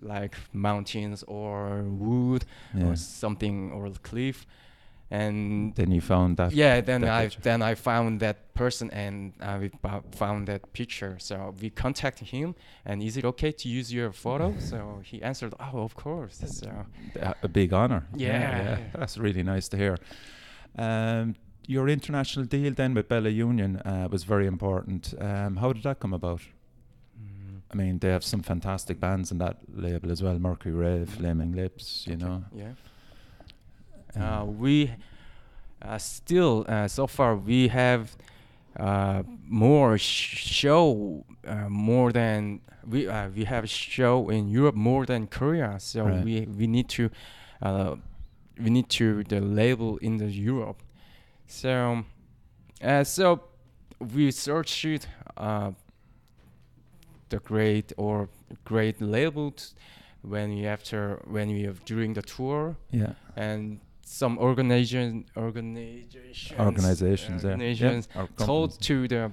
like 0.00 0.34
mountains 0.52 1.22
or 1.26 1.82
wood 1.84 2.44
Yeah. 2.74 2.86
or 2.88 2.96
something 2.96 3.72
or 3.72 3.90
cliff. 4.02 4.46
And 5.10 5.74
Then 5.76 5.92
you 5.92 6.00
found 6.00 6.36
that. 6.38 6.52
yeah, 6.52 6.80
then 6.80 7.02
that 7.02 7.10
I 7.10 7.22
picture. 7.24 7.40
then 7.42 7.62
I 7.62 7.74
found 7.76 8.20
that 8.20 8.52
person 8.54 8.90
and 8.90 9.32
I 9.40 9.58
we 9.58 9.70
found 10.12 10.48
that 10.48 10.72
picture. 10.72 11.16
So 11.20 11.54
we 11.60 11.70
contacted 11.70 12.28
him 12.28 12.54
and 12.84 13.02
is 13.02 13.16
it 13.16 13.24
okay 13.24 13.52
to 13.52 13.68
use 13.68 13.92
your 13.94 14.10
photo? 14.12 14.54
so 14.70 15.00
he 15.04 15.22
answered, 15.22 15.54
oh, 15.60 15.80
of 15.82 15.94
course. 15.94 16.42
So 16.46 16.86
a 17.20 17.34
a 17.42 17.48
big 17.48 17.72
honor. 17.72 18.06
Yeah. 18.16 18.78
That's 18.98 19.16
really 19.16 19.42
nice 19.44 19.68
to 19.68 19.76
hear. 19.76 19.96
Um, 20.76 21.34
your 21.68 21.88
international 21.88 22.46
deal 22.46 22.72
then 22.74 22.94
with 22.94 23.08
Bella 23.08 23.28
Union 23.30 23.76
uh, 23.78 24.08
was 24.10 24.24
very 24.24 24.46
important. 24.46 25.14
Um, 25.20 25.56
how 25.56 25.72
did 25.72 25.82
that 25.82 25.98
come 26.00 26.12
about? 26.14 26.40
mm, 27.20 27.60
I 27.72 27.74
mean, 27.74 27.98
they 27.98 28.08
have 28.10 28.22
some 28.24 28.42
fantastic 28.42 29.00
bands 29.00 29.30
in 29.32 29.38
that 29.38 29.56
label 29.68 30.10
as 30.12 30.22
well. 30.22 30.38
Mercury 30.38 30.74
Rev. 30.74 31.08
Flaming 31.08 31.52
Lips. 31.52 32.06
You 32.06 32.14
okay, 32.14 32.24
know. 32.24 32.44
Yeah. 32.54 32.72
Uh, 34.16 34.44
we 34.44 34.90
uh, 35.82 35.98
still 35.98 36.64
uh, 36.68 36.88
so 36.88 37.06
far 37.06 37.36
we 37.36 37.68
have 37.68 38.16
uh, 38.78 39.22
more 39.46 39.98
sh- 39.98 40.36
show 40.60 41.24
uh, 41.46 41.68
more 41.68 42.12
than 42.12 42.60
we 42.88 43.08
uh, 43.08 43.28
we 43.34 43.44
have 43.44 43.68
show 43.68 44.30
in 44.30 44.48
Europe 44.48 44.76
more 44.76 45.06
than 45.06 45.26
Korea. 45.26 45.76
So 45.78 46.04
Right. 46.04 46.24
we 46.24 46.46
we 46.58 46.66
need 46.66 46.88
to 46.88 47.10
uh, 47.62 47.96
we 48.62 48.70
need 48.70 48.88
to 48.88 49.22
the 49.24 49.40
label 49.40 49.98
in 49.98 50.16
the 50.18 50.30
Europe. 50.30 50.82
So 51.46 52.04
uh, 52.82 53.04
so 53.04 53.40
we 54.14 54.30
searched 54.30 55.06
uh, 55.36 55.72
the 57.28 57.38
great 57.38 57.92
or 57.96 58.28
great 58.64 59.00
label 59.00 59.52
when 60.22 60.50
we 60.54 60.66
after 60.66 61.20
when 61.26 61.48
we 61.48 61.62
have 61.64 61.84
during 61.84 62.14
the 62.14 62.22
tour 62.22 62.76
Yeah. 62.90 63.14
and 63.36 63.80
some 64.08 64.38
organization 64.38 65.24
organizations 65.36 66.60
Organizations. 66.60 67.42
yeah. 67.42 67.50
organizations 67.50 68.08
Yeah. 68.14 68.22
or 68.22 68.28
told 68.46 68.80
to 68.82 69.08
the 69.08 69.32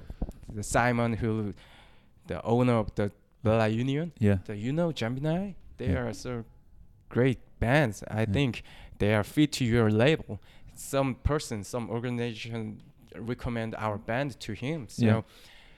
the 0.52 0.62
Simon 0.62 1.12
who 1.14 1.54
the 2.26 2.42
owner 2.42 2.74
of 2.78 2.94
the 2.94 3.10
Bella 3.44 3.68
Union 3.68 4.12
Yeah. 4.18 4.38
that 4.46 4.56
you 4.56 4.72
know 4.72 4.90
Jambinai 4.92 5.54
they 5.76 5.86
Yeah. 5.92 6.00
are 6.06 6.12
so 6.12 6.44
great 7.08 7.38
bands 7.60 8.02
I 8.10 8.20
Yeah. 8.22 8.32
think 8.32 8.62
they 8.98 9.14
are 9.14 9.22
fit 9.24 9.52
to 9.52 9.64
your 9.64 9.90
label 9.90 10.40
some 10.74 11.14
person 11.22 11.62
some 11.64 11.88
organization 11.90 12.80
recommend 13.16 13.74
our 13.76 13.96
band 13.98 14.40
to 14.40 14.52
him 14.54 14.88
so 14.88 15.04
Yeah. 15.06 15.22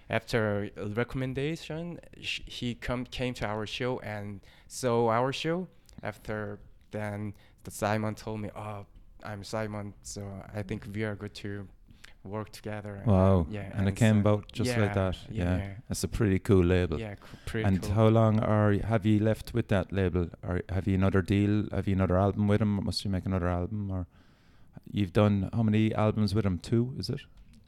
after 0.08 0.70
a 0.76 0.86
recommendation 0.86 2.00
sh- 2.20 2.40
he 2.46 2.74
come 2.74 3.04
came 3.04 3.34
to 3.34 3.46
our 3.46 3.66
show 3.66 3.98
and 4.00 4.40
saw 4.68 5.10
our 5.10 5.32
show 5.32 5.68
after 6.02 6.58
then 6.92 7.34
the 7.66 7.70
Simon 7.70 8.14
told 8.14 8.38
me 8.44 8.48
oh 8.64 8.80
I'm 9.30 9.42
Simon 9.44 9.86
so 10.02 10.22
I 10.58 10.62
think 10.68 10.80
we 10.94 11.02
are 11.08 11.16
good 11.22 11.34
to 11.44 11.50
work 12.36 12.50
together 12.60 12.92
and, 13.00 13.06
Wow. 13.06 13.46
yeah 13.56 13.70
and 13.76 13.88
it 13.88 13.96
came 14.04 14.16
so- 14.16 14.20
about 14.24 14.42
just 14.58 14.76
like 14.82 14.94
that. 14.94 15.16
yeah, 15.30 15.56
Yeah. 15.58 15.72
That's 15.88 16.04
a 16.04 16.08
pretty 16.18 16.38
cool 16.48 16.64
label. 16.64 16.98
yeah 17.00 17.14
c- 17.14 17.38
pretty 17.50 17.66
And 17.68 17.82
cool. 17.82 17.92
how 17.98 18.08
long 18.18 18.34
are 18.40 18.72
have 18.92 19.04
you 19.10 19.18
left 19.30 19.46
with 19.54 19.66
that 19.74 19.86
label? 20.00 20.24
Or 20.48 20.54
have 20.76 20.84
you 20.88 20.94
another 21.02 21.22
deal? 21.34 21.54
Have 21.76 21.86
you 21.88 21.94
another 22.00 22.16
album 22.26 22.48
with 22.50 22.60
them? 22.60 22.78
Or 22.78 22.82
must 22.82 23.04
you 23.04 23.10
make 23.16 23.26
another 23.26 23.48
album? 23.60 23.90
Or 23.96 24.06
you've 24.98 25.12
done 25.22 25.50
how 25.56 25.62
many 25.62 25.94
albums 26.06 26.34
with 26.34 26.44
them? 26.44 26.58
Two, 26.70 26.82
is 26.98 27.08
it? 27.10 27.20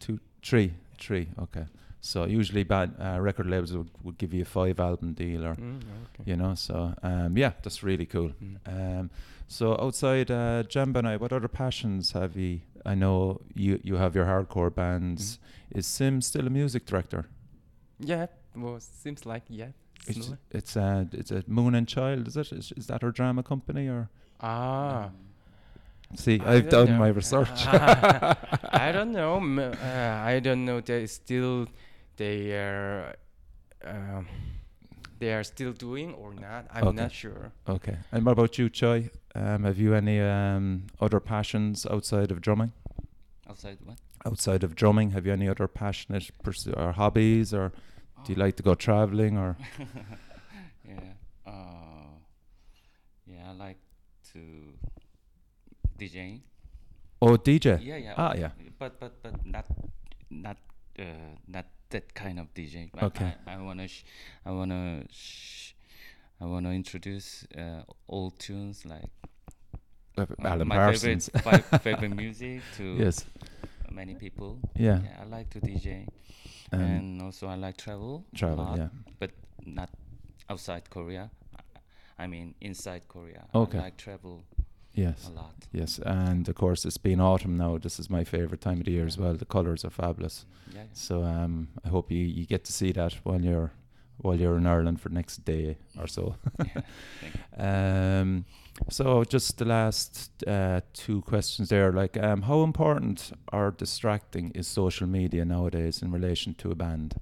Two, 0.04 0.18
three, 0.48 0.68
three. 1.04 1.26
Okay. 1.44 1.66
So 2.00 2.24
usually, 2.26 2.62
bad 2.62 2.94
uh, 3.00 3.20
record 3.20 3.46
labels 3.46 3.72
would, 3.76 3.90
would 4.04 4.18
give 4.18 4.32
you 4.32 4.42
a 4.42 4.44
five 4.44 4.78
album 4.80 5.14
deal, 5.14 5.44
or 5.44 5.54
Mm, 5.56 5.76
okay. 5.78 6.22
you 6.30 6.36
know. 6.36 6.54
So 6.54 6.94
um, 7.02 7.36
yeah, 7.36 7.52
that's 7.62 7.82
really 7.82 8.06
cool. 8.06 8.32
Mm. 8.42 8.56
Um, 9.00 9.10
so 9.48 9.72
outside 9.80 10.30
uh, 10.30 10.62
Jambinai, 10.62 11.18
what 11.18 11.32
other 11.32 11.48
passions 11.48 12.12
have 12.12 12.36
you? 12.36 12.60
I 12.86 12.94
know 12.94 13.40
you 13.54 13.80
you 13.82 13.96
have 13.96 14.14
your 14.14 14.26
hardcore 14.26 14.72
bands. 14.74 15.38
Is 15.74 15.86
Sim 15.86 16.20
still 16.22 16.46
a 16.46 16.50
music 16.50 16.86
director? 16.86 17.26
Yeah, 17.98 18.26
well, 18.54 18.78
seems 18.80 19.26
like 19.26 19.42
yeah. 19.48 19.68
It's 20.06 20.30
it's 20.52 20.76
uh 20.76 21.04
it's 21.12 21.30
a 21.32 21.42
Moon 21.48 21.74
and 21.74 21.86
Child. 21.88 22.28
Is 22.28 22.36
it? 22.36 22.52
Is, 22.52 22.72
is 22.76 22.86
that 22.86 23.02
her 23.02 23.10
drama 23.10 23.42
company 23.42 23.88
or? 23.88 24.08
Ah. 24.40 25.10
See, 26.14 26.40
I 26.40 26.54
I've 26.54 26.68
done 26.70 26.92
know. 26.92 26.98
my 26.98 27.08
research. 27.20 27.66
I 27.66 28.90
don't 28.92 29.12
know. 29.12 29.36
Uh, 29.58 30.22
I 30.24 30.40
don't 30.40 30.64
know. 30.64 30.80
They 30.80 31.06
still 31.06 31.66
they 32.18 32.52
are 32.52 33.14
um, 33.84 34.26
they 35.18 35.32
are 35.32 35.44
still 35.44 35.72
doing 35.72 36.14
or 36.14 36.34
not. 36.34 36.66
I'm 36.70 36.88
Okay. 36.88 36.96
not 37.02 37.12
sure. 37.12 37.52
okay. 37.68 37.96
And 38.12 38.24
what 38.26 38.32
about 38.32 38.58
you, 38.58 38.68
Choi? 38.68 39.10
Um, 39.34 39.64
have 39.64 39.78
you 39.78 39.94
any 39.94 40.20
um 40.20 40.86
other 41.00 41.20
passions 41.20 41.86
outside 41.86 42.30
of 42.30 42.40
drumming? 42.40 42.72
Outside 43.48 43.78
what? 43.84 43.98
Outside 44.26 44.62
of 44.64 44.74
drumming, 44.74 45.12
have 45.12 45.26
you 45.26 45.32
any 45.32 45.48
other 45.48 45.68
passionate 45.68 46.30
pursu- 46.44 46.76
or 46.76 46.92
hobbies, 46.92 47.54
or 47.54 47.72
do 48.24 48.32
you 48.32 48.38
like 48.44 48.56
to 48.56 48.62
go 48.62 48.74
traveling, 48.74 49.38
or? 49.38 49.56
yeah. 50.84 51.14
Uh, 51.46 52.18
yeah, 53.26 53.50
I 53.50 53.52
like 53.52 53.78
to 54.32 54.40
DJing. 55.98 56.40
Oh, 57.20 57.36
DJ. 57.36 57.78
Yeah, 57.82 57.96
yeah. 57.96 58.14
Ah, 58.16 58.34
yeah. 58.36 58.50
But 58.78 59.00
but 59.00 59.22
but 59.22 59.34
not 59.46 59.66
not 60.30 60.56
uh, 60.98 61.04
not 61.46 61.66
that 61.90 62.14
kind 62.14 62.38
of 62.38 62.52
DJ. 62.54 62.90
But 62.92 63.02
Okay. 63.04 63.34
I, 63.46 63.54
I 63.54 63.62
wanna 63.62 63.88
sh- 63.88 64.04
I 64.44 64.50
wanna 64.50 65.04
sh- 65.10 65.72
I 66.40 66.44
wanna 66.46 66.70
introduce 66.70 67.44
uh, 67.56 67.82
old 68.08 68.38
tunes 68.38 68.84
like 68.84 69.10
Alan 70.44 70.68
my 70.68 70.76
Parsons. 70.76 71.28
favorite 71.28 71.64
fi- 71.70 71.78
favorite 71.78 72.14
music 72.24 72.62
to 72.76 72.84
yes. 72.98 73.24
many 73.90 74.14
people. 74.14 74.58
Yeah. 74.76 75.00
Yeah, 75.02 75.22
I 75.22 75.24
like 75.24 75.50
to 75.50 75.60
DJ, 75.60 76.06
Um, 76.72 76.80
and 76.80 77.22
also 77.22 77.46
I 77.48 77.54
like 77.54 77.76
travel. 77.76 78.24
travel. 78.34 78.64
lot, 78.64 78.78
Yeah. 78.78 78.88
but 79.18 79.30
not 79.64 79.90
outside 80.50 80.90
Korea. 80.90 81.30
I- 81.56 82.24
I 82.24 82.26
mean 82.26 82.54
inside 82.60 83.02
Korea. 83.08 83.46
Okay. 83.54 83.78
I 83.78 83.82
like 83.82 83.96
travel 83.96 84.42
Yes. 84.98 85.28
a 85.28 85.36
lot. 85.36 85.54
Yes. 85.72 86.00
And 86.04 86.48
of 86.48 86.54
course, 86.54 86.84
it's 86.84 86.98
been 86.98 87.20
autumn 87.20 87.56
now. 87.56 87.78
This 87.78 88.00
is 88.00 88.10
my 88.10 88.24
favorite 88.24 88.60
time 88.60 88.78
of 88.78 88.84
the 88.86 88.92
year 88.92 89.06
as 89.06 89.18
well. 89.18 89.34
The 89.34 89.44
colors 89.44 89.84
are 89.84 89.90
fabulous. 89.90 90.46
Yeah. 90.72 90.80
yeah. 90.80 90.84
So 90.92 91.22
um, 91.22 91.68
I 91.84 91.88
hope 91.88 92.10
you, 92.10 92.24
you 92.24 92.46
get 92.46 92.64
to 92.64 92.72
see 92.72 92.92
that 92.92 93.14
while 93.22 93.40
you're 93.40 93.72
while 94.20 94.34
you're 94.34 94.56
in 94.56 94.66
Ireland 94.66 95.00
for 95.00 95.10
the 95.10 95.14
next 95.14 95.44
day 95.44 95.78
or 95.96 96.06
so. 96.06 96.36
yeah. 96.64 96.82
Um, 97.56 98.44
so 98.88 99.24
just 99.24 99.58
the 99.58 99.64
last 99.64 100.30
uh, 100.46 100.80
two 100.92 101.22
questions 101.22 101.68
there, 101.70 101.92
like 101.92 102.16
um, 102.16 102.42
how 102.42 102.62
important 102.62 103.32
or 103.52 103.72
distracting 103.72 104.52
is 104.54 104.68
social 104.68 105.08
media 105.08 105.44
nowadays 105.44 106.00
in 106.00 106.12
relation 106.12 106.54
to 106.54 106.70
a 106.70 106.76
band? 106.76 107.16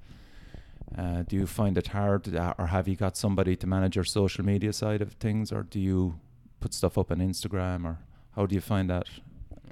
Uh, 0.96 1.22
do 1.26 1.36
you 1.36 1.46
find 1.46 1.78
it 1.78 1.88
hard, 1.88 2.34
uh, 2.34 2.52
or 2.58 2.66
have 2.66 2.86
you 2.86 2.96
got 2.96 3.16
somebody 3.16 3.56
to 3.56 3.66
manage 3.66 3.96
your 3.96 4.04
social 4.04 4.44
media 4.44 4.72
side 4.72 5.00
of 5.00 5.12
things, 5.14 5.50
or 5.50 5.62
do 5.62 5.80
you 5.80 6.20
put 6.60 6.74
stuff 6.74 6.98
up 6.98 7.10
on 7.10 7.18
Instagram, 7.18 7.84
or 7.84 7.98
how 8.34 8.46
do 8.46 8.54
you 8.54 8.60
find 8.60 8.90
that? 8.90 9.06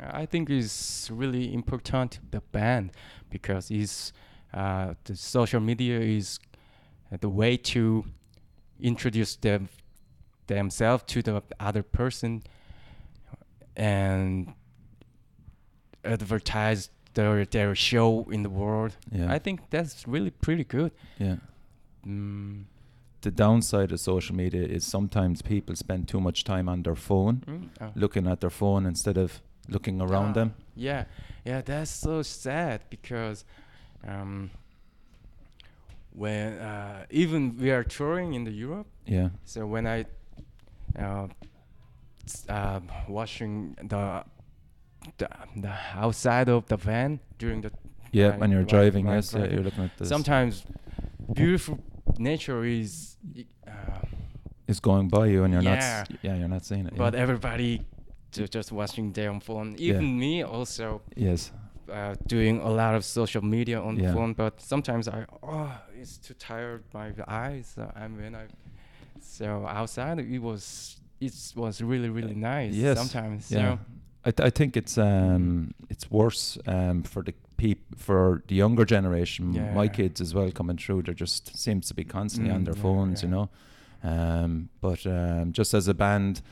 I 0.00 0.26
think 0.26 0.50
it's 0.50 1.10
really 1.10 1.52
important 1.54 2.18
the 2.30 2.40
band 2.40 2.90
because 3.30 3.70
it's 3.70 4.12
uh, 4.52 4.94
the 5.04 5.16
social 5.16 5.60
media 5.60 6.00
is 6.00 6.38
uh, 7.12 7.16
the 7.20 7.28
way 7.28 7.56
to 7.56 8.04
introduce 8.80 9.36
them 9.36 9.68
themselves 10.46 11.04
to 11.06 11.22
the 11.22 11.42
other 11.58 11.82
person 11.82 12.42
and 13.76 14.52
advertise 16.04 16.90
their 17.14 17.44
their 17.44 17.74
show 17.74 18.26
in 18.30 18.42
the 18.42 18.50
world. 18.50 18.96
Yeah, 19.10 19.32
I 19.32 19.38
think 19.38 19.70
that's 19.70 20.06
really 20.06 20.30
pretty 20.30 20.64
good. 20.64 20.92
yeah. 21.18 21.36
Mm. 22.06 22.64
The 23.24 23.30
downside 23.30 23.90
of 23.92 24.00
social 24.00 24.36
media 24.36 24.62
is 24.76 24.84
sometimes 24.84 25.40
people 25.42 25.74
spend 25.76 26.08
too 26.08 26.20
much 26.20 26.44
time 26.44 26.68
on 26.68 26.82
their 26.82 26.94
phone, 26.96 27.36
Mm, 27.46 27.68
uh, 27.80 27.90
looking 27.94 28.26
at 28.28 28.40
their 28.40 28.50
phone 28.50 28.84
instead 28.88 29.16
of 29.16 29.40
looking 29.68 30.00
around 30.02 30.30
Ah. 30.30 30.32
them. 30.34 30.54
Yeah, 30.76 31.04
yeah, 31.46 31.62
that's 31.62 31.90
so 31.90 32.22
sad 32.22 32.80
because 32.90 33.44
um, 34.06 34.50
when 36.12 36.52
uh, 36.58 37.06
even 37.10 37.56
we 37.58 37.70
are 37.70 37.82
touring 37.84 38.34
in 38.34 38.44
the 38.44 38.50
Europe, 38.52 38.86
Yeah, 39.06 39.30
so 39.44 39.66
when 39.66 39.86
I 39.86 40.04
uh, 40.98 41.28
uh, 42.48 42.80
watching 43.08 43.74
the, 43.88 44.24
the 45.18 45.28
the 45.56 45.72
outside 45.94 46.48
of 46.52 46.66
the 46.66 46.76
van 46.76 47.20
during 47.38 47.62
the 47.62 47.70
yeah. 48.12 48.36
When 48.38 48.50
you're 48.52 48.64
driving, 48.76 49.06
yes, 49.08 49.32
yeah, 49.34 49.46
you're 49.50 49.64
looking 49.64 49.84
at 49.84 49.96
this. 49.98 50.08
sometimes 50.08 50.64
beautiful 51.32 51.78
nature 52.18 52.64
is 52.64 53.16
uh, 53.66 53.70
is 54.66 54.80
going 54.80 55.08
by 55.08 55.26
you, 55.26 55.44
and 55.44 55.52
you're 55.52 55.62
not. 55.62 55.78
Yeah. 55.78 56.04
s- 56.10 56.18
Yeah, 56.22 56.36
you're 56.38 56.48
not 56.48 56.64
seeing 56.64 56.86
it. 56.86 56.96
but 56.96 57.14
yeah. 57.14 57.20
everybody 57.22 57.82
ju- 58.32 58.48
just 58.48 58.72
watching 58.72 59.12
their 59.12 59.30
own 59.30 59.40
phone 59.40 59.74
Yeah. 59.78 59.94
even 59.94 60.18
me 60.18 60.42
also 60.42 61.02
yes, 61.16 61.52
uh, 61.92 62.14
doing 62.26 62.60
a 62.60 62.70
lot 62.70 62.94
of 62.94 63.04
social 63.04 63.42
media 63.44 63.80
on 63.80 63.96
Yeah. 63.96 64.08
the 64.08 64.12
phone, 64.14 64.32
but 64.34 64.60
sometimes 64.60 65.08
I 65.08 65.26
oh 65.42 65.70
it's 66.00 66.18
too 66.18 66.34
tired 66.34 66.82
my 66.94 67.12
eyes. 67.28 67.74
Uh, 67.78 67.90
and 68.02 68.16
when 68.16 68.34
I 68.34 68.46
so 69.20 69.66
outside 69.66 70.18
it 70.18 70.38
was 70.42 70.96
it 71.20 71.32
was 71.56 71.80
really 71.82 72.08
really 72.08 72.34
nice. 72.34 72.74
Yes, 72.74 72.96
sometimes 72.98 73.50
yeah. 73.50 73.58
so 73.58 73.78
I, 74.26 74.30
th- 74.30 74.46
I 74.46 74.50
think 74.50 74.76
it's 74.76 74.96
um 74.98 75.72
it's 75.90 76.10
worse 76.10 76.58
um 76.66 77.02
for 77.02 77.22
the 77.22 77.34
peop 77.56 77.80
for 77.96 78.42
the 78.48 78.54
younger 78.54 78.84
generation. 78.84 79.72
My 79.74 79.88
kids 79.88 80.20
as 80.20 80.34
well 80.34 80.50
coming 80.52 80.76
through. 80.78 81.02
There 81.02 81.14
just 81.14 81.56
seems 81.56 81.88
to 81.88 81.94
be 81.94 82.04
constantly 82.04 82.52
on 82.52 82.62
Mm, 82.62 82.64
their 82.66 82.74
yeah, 82.76 82.82
phones, 82.82 83.22
you 83.22 83.28
know. 83.28 83.48
Um, 84.02 84.68
but 84.80 85.06
um, 85.06 85.52
just 85.52 85.72
as 85.74 85.88
a 85.88 85.94
band, 85.94 86.42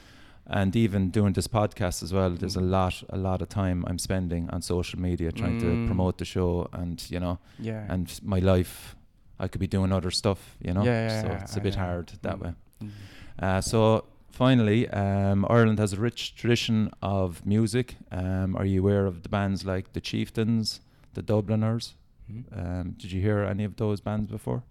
and 0.46 0.74
even 0.74 1.10
doing 1.10 1.34
this 1.34 1.46
podcast 1.48 2.02
as 2.02 2.12
well, 2.12 2.30
there's 2.30 2.56
a 2.56 2.60
Mm. 2.60 2.70
lot 2.70 3.02
a 3.10 3.16
lot 3.16 3.42
of 3.42 3.48
time 3.48 3.84
I'm 3.86 3.98
spending 3.98 4.50
on 4.50 4.62
social 4.62 5.00
media 5.00 5.30
trying 5.32 5.58
to 5.58 5.66
Mm. 5.66 5.86
promote 5.86 6.18
the 6.18 6.24
show, 6.24 6.68
and 6.72 7.04
you 7.10 7.20
know, 7.20 7.38
yeah 7.58 7.86
and 7.92 8.18
my 8.22 8.38
life. 8.40 8.96
I 9.38 9.48
could 9.48 9.60
be 9.60 9.66
doing 9.66 9.92
other 9.92 10.10
stuff, 10.12 10.56
you 10.60 10.72
know. 10.72 10.84
Yeah, 10.84 11.06
yeah, 11.08 11.20
so 11.22 11.28
yeah, 11.28 11.42
it's 11.42 11.56
a 11.56 11.60
bit 11.60 11.74
hard 11.74 12.12
that 12.22 12.36
Mm. 12.38 12.42
way. 12.42 12.52
Mm. 12.80 12.90
Uh, 13.38 13.60
so 13.60 14.04
finally, 14.30 14.88
um, 14.90 15.44
Ireland 15.50 15.78
has 15.80 15.92
a 15.92 15.96
rich 16.00 16.34
tradition 16.36 16.90
of 17.02 17.44
music. 17.44 17.96
Um, 18.12 18.54
are 18.56 18.64
you 18.64 18.80
aware 18.80 19.06
of 19.06 19.22
the 19.22 19.28
bands 19.28 19.64
like 19.64 19.92
the 19.94 20.00
Chieftains, 20.00 20.80
the 21.14 21.22
Dubliners? 21.22 21.94
Mm. 22.30 22.44
Um, 22.80 22.90
did 22.96 23.12
you 23.12 23.20
hear 23.20 23.40
any 23.42 23.64
of 23.64 23.76
those 23.76 24.00
bands 24.00 24.28
before 24.28 24.62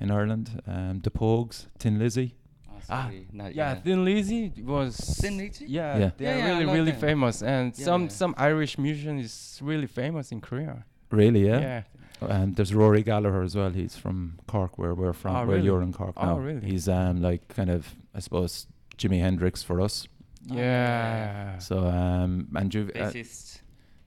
in 0.00 0.10
Ireland? 0.10 0.62
Um, 0.66 1.00
the 1.02 1.10
Pogues, 1.10 1.66
Thin 1.78 1.98
Lizzy. 1.98 2.34
Oh, 2.68 2.72
Ah, 2.90 3.04
sorry, 3.04 3.26
not 3.32 3.54
yeah, 3.54 3.74
yet. 3.74 3.84
Thin 3.84 4.04
Lizzy 4.04 4.52
was 4.64 4.96
Thin 5.20 5.38
Lizzy? 5.38 5.64
Yeah, 5.66 5.98
Yeah. 5.98 6.10
they're 6.16 6.38
Yeah, 6.38 6.38
yeah, 6.46 6.52
really 6.52 6.64
love 6.66 6.74
really 6.76 6.90
them. 6.92 7.00
famous, 7.00 7.42
and 7.42 7.76
Yeah, 7.78 7.84
some 7.84 8.02
yeah. 8.02 8.08
some 8.08 8.34
Irish 8.38 8.78
musician 8.78 9.18
is 9.18 9.58
really 9.62 9.86
famous 9.86 10.30
in 10.32 10.40
Korea. 10.40 10.84
Really? 11.10 11.46
Yeah. 11.46 11.60
yeah. 11.60 11.82
And 12.20 12.56
there's 12.56 12.74
Rory 12.74 13.02
Gallagher 13.04 13.42
as 13.42 13.54
well. 13.54 13.70
He's 13.70 13.96
from 13.96 14.38
Cork, 14.48 14.76
where 14.76 14.92
we're 14.94 15.12
from, 15.12 15.34
Oh, 15.36 15.38
where 15.46 15.56
really? 15.56 15.64
you're 15.66 15.82
in 15.82 15.92
Cork 15.92 16.14
Oh, 16.16 16.26
now. 16.26 16.38
really? 16.38 16.68
He's 16.70 16.88
um 16.88 17.22
like 17.22 17.48
kind 17.48 17.70
of 17.70 17.94
I 18.14 18.20
suppose 18.20 18.66
Jimi 18.98 19.20
Hendrix 19.20 19.62
for 19.62 19.80
us. 19.80 20.06
Oh, 20.50 20.54
yeah, 20.56 20.62
Yeah. 20.62 21.58
So 21.58 21.78
um 21.86 22.48
and 22.54 22.74
you 22.74 22.90
uh, 22.94 22.98
Bassist. 22.98 23.60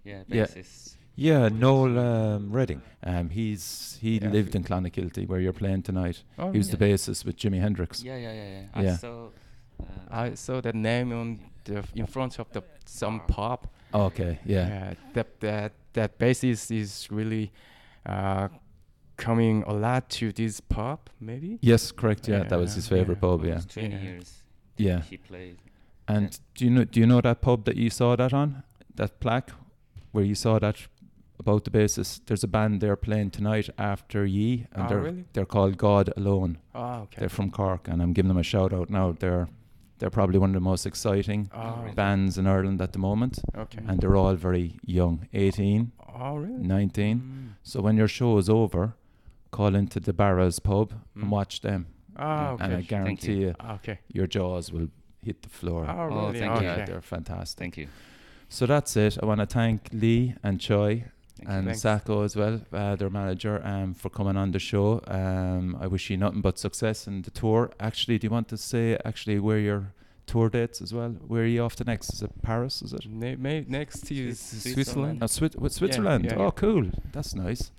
yeah, 0.04 0.24
yeah. 0.28 0.46
bassist. 0.46 0.91
Yeah 1.16 1.50
Noel 1.50 1.98
um, 2.00 2.52
Redding. 2.52 2.82
Um 3.04 3.30
he's 3.30 3.98
he 4.02 4.18
Yeah. 4.20 4.30
lived 4.32 4.56
in 4.56 4.64
Clonakilty 4.64 5.28
where 5.28 5.40
you're 5.40 5.54
playing 5.54 5.84
tonight. 5.84 6.24
Oh, 6.38 6.52
He 6.52 6.58
was 6.58 6.70
the 6.70 6.78
bassist 6.78 7.26
with 7.26 7.38
Jimi 7.38 7.60
Hendrix. 7.60 8.04
Yeah, 8.04 8.18
yeah, 8.18 8.34
yeah, 8.34 8.50
yeah. 8.76 8.82
Yeah. 8.84 8.94
I 8.94 8.96
saw. 8.98 9.26
Uh, 9.80 9.86
I 10.12 10.36
saw 10.36 10.62
that 10.62 10.76
name 10.76 11.12
on 11.12 11.40
the 11.64 11.78
f- 11.78 11.92
in 11.96 12.06
front 12.08 12.40
of 12.40 12.48
the 12.52 12.62
some 12.86 13.18
Bar. 13.20 13.28
pop. 13.28 13.68
Okay, 13.94 14.40
yeah. 14.46 14.94
that 15.14 15.40
that 15.40 15.72
that 15.94 16.18
bassist 16.20 16.72
is 16.72 17.08
really 17.12 17.52
uh, 18.06 18.48
coming 19.18 19.64
a 19.68 19.74
lot 19.74 20.10
to 20.10 20.32
this 20.32 20.62
pop, 20.62 21.10
maybe. 21.20 21.58
Yes, 21.62 21.92
correct. 21.92 22.28
Yeah, 22.28 22.44
that 22.44 22.60
was 22.60 22.76
his 22.76 22.88
favorite 22.88 23.18
yeah. 23.22 23.30
pub. 23.30 23.46
Yeah, 23.46 23.60
20 23.68 23.90
Yeah. 23.90 24.02
years. 24.02 24.44
yeah. 24.78 25.02
He 25.10 25.18
played. 25.18 25.58
And 26.08 26.40
do 26.56 26.66
you 26.66 26.72
know 26.72 26.84
do 26.86 27.00
you 27.00 27.06
know 27.08 27.22
that 27.22 27.42
pub 27.42 27.66
that 27.66 27.76
you 27.76 27.90
saw 27.90 28.16
that 28.16 28.34
on? 28.34 28.64
That 28.96 29.20
plaque 29.20 29.52
where 30.12 30.26
you 30.26 30.36
saw 30.36 30.60
that 30.60 30.76
about 31.42 31.64
the 31.66 31.72
basis. 31.72 32.22
There's 32.26 32.44
a 32.44 32.48
band 32.58 32.80
there 32.82 32.96
playing 32.96 33.32
tonight 33.32 33.68
after 33.78 34.26
Ye, 34.26 34.66
and 34.74 34.84
Oh, 34.86 34.88
they're 34.90 35.02
really? 35.08 35.26
they're 35.34 35.46
called 35.56 35.78
God 35.78 36.06
Alone. 36.16 36.58
Oh, 36.74 37.02
okay. 37.04 37.20
They're 37.20 37.30
from 37.38 37.50
Cork, 37.52 37.88
and 37.90 38.02
I'm 38.02 38.14
giving 38.14 38.30
them 38.30 38.38
a 38.38 38.44
shout 38.54 38.72
out 38.74 38.90
now. 38.90 39.08
They're 39.24 39.48
they're 40.00 40.10
probably 40.20 40.40
one 40.40 40.50
of 40.50 40.56
the 40.56 40.70
most 40.72 40.86
exciting 40.88 41.50
Oh, 41.54 41.82
really? 41.82 41.94
bands 41.94 42.38
in 42.40 42.48
Ireland 42.48 42.82
at 42.82 42.92
the 42.94 43.00
moment, 43.00 43.40
okay. 43.56 43.80
and 43.88 44.00
they're 44.00 44.16
all 44.16 44.34
very 44.36 44.80
young, 44.84 45.28
18, 45.34 45.92
oh, 46.20 46.38
really? 46.38 46.64
19. 46.64 47.18
Mm. 47.20 47.50
So 47.62 47.82
when 47.82 47.98
your 47.98 48.08
show 48.08 48.38
is 48.40 48.50
over, 48.50 48.96
call 49.52 49.76
into 49.76 50.00
the 50.00 50.12
Barras 50.14 50.58
pub 50.60 50.88
Mm. 50.94 51.22
and 51.22 51.32
watch 51.32 51.62
them. 51.62 51.86
Ah, 52.18 52.56
And 52.60 52.74
I 52.74 52.82
guarantee 52.82 53.42
you. 53.44 53.54
Ah, 53.60 53.76
okay. 53.76 54.00
your 54.12 54.26
jaws 54.28 54.72
will 54.74 54.88
hit 55.24 55.44
the 55.44 55.50
floor. 55.50 55.86
Oh, 55.88 56.06
really? 56.06 56.18
Oh, 56.20 56.26
really? 56.28 56.40
thank 56.40 56.62
you. 56.62 56.68
yeah, 56.68 56.86
they're 56.86 57.02
fantastic. 57.16 57.60
Thank 57.60 57.78
you. 57.78 57.88
So 58.50 58.66
that's 58.66 58.98
it. 58.98 59.18
I 59.22 59.26
want 59.28 59.40
to 59.42 59.46
thank 59.46 59.90
Lee 59.94 60.34
and 60.44 60.60
Choi 60.60 61.06
Thank 61.46 61.50
and 61.58 61.66
Thanks. 61.68 61.82
Sako 61.82 62.24
as 62.24 62.36
well, 62.36 62.62
uh, 62.72 62.96
their 62.96 63.10
manager, 63.10 63.62
um, 63.66 63.94
for 63.94 64.10
coming 64.10 64.38
on 64.38 64.52
the 64.52 64.60
show. 64.60 65.02
Um, 65.08 65.78
I 65.80 65.88
wish 65.88 66.10
you 66.10 66.18
nothing 66.18 66.42
but 66.42 66.58
success 66.60 67.08
in 67.08 67.22
the 67.24 67.32
tour. 67.32 67.72
Actually, 67.80 68.18
do 68.20 68.28
you 68.28 68.32
want 68.32 68.48
to 68.50 68.58
say 68.58 68.98
actually 69.06 69.40
where 69.40 69.60
your 69.60 69.94
tour 70.28 70.50
dates 70.50 70.82
as 70.82 70.94
well? 70.94 71.10
Where 71.28 71.44
are 71.44 71.48
you 71.48 71.64
off 71.64 71.76
to 71.78 71.84
next? 71.84 72.14
Is 72.14 72.22
it 72.22 72.32
Paris? 72.42 72.82
Is 72.82 72.94
it? 72.94 73.06
Ne- 73.08 73.36
may- 73.36 73.66
next 73.68 74.10
is 74.12 74.40
Swiss- 74.40 74.74
Switzerland. 74.74 75.20
No, 75.22 75.28
Swi- 75.28 75.56
with 75.60 75.74
Switzerland. 75.74 76.26
yeah, 76.26 76.36
oh, 76.38 76.46
yeah. 76.46 76.52
cool. 76.52 76.86
That's 77.12 77.34
nice. 77.36 77.72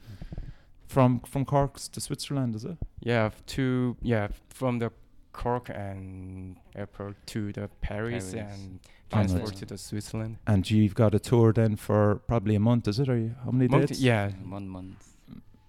From 0.87 1.21
from 1.21 1.45
Cork 1.47 1.79
to 1.79 2.01
Switzerland, 2.01 2.55
is 2.55 2.65
it? 2.65 2.77
Yeah, 3.01 3.31
to 3.55 3.97
yeah 4.03 4.29
from 4.51 4.79
the 4.79 4.91
Cork 5.33 5.71
and 5.71 6.57
airport 6.75 7.17
to 7.29 7.53
the 7.53 7.71
Paris, 7.81 8.33
Paris. 8.35 8.55
and 8.55 8.81
And 9.13 9.29
transfer 9.31 9.67
to 9.67 9.79
Switzerland. 9.79 10.39
And 10.47 10.69
you've 10.71 10.95
got 10.95 11.15
a 11.15 11.19
tour 11.19 11.53
then 11.53 11.77
for 11.77 12.17
probably 12.27 12.55
a 12.55 12.61
month, 12.61 12.89
is 12.89 12.99
it? 12.99 13.09
Are 13.09 13.17
you? 13.19 13.35
How 13.45 13.51
many 13.51 13.69
Month- 13.69 13.89
dates? 13.89 14.01
yeah, 14.01 14.31
One 14.49 14.69
month. 14.69 15.07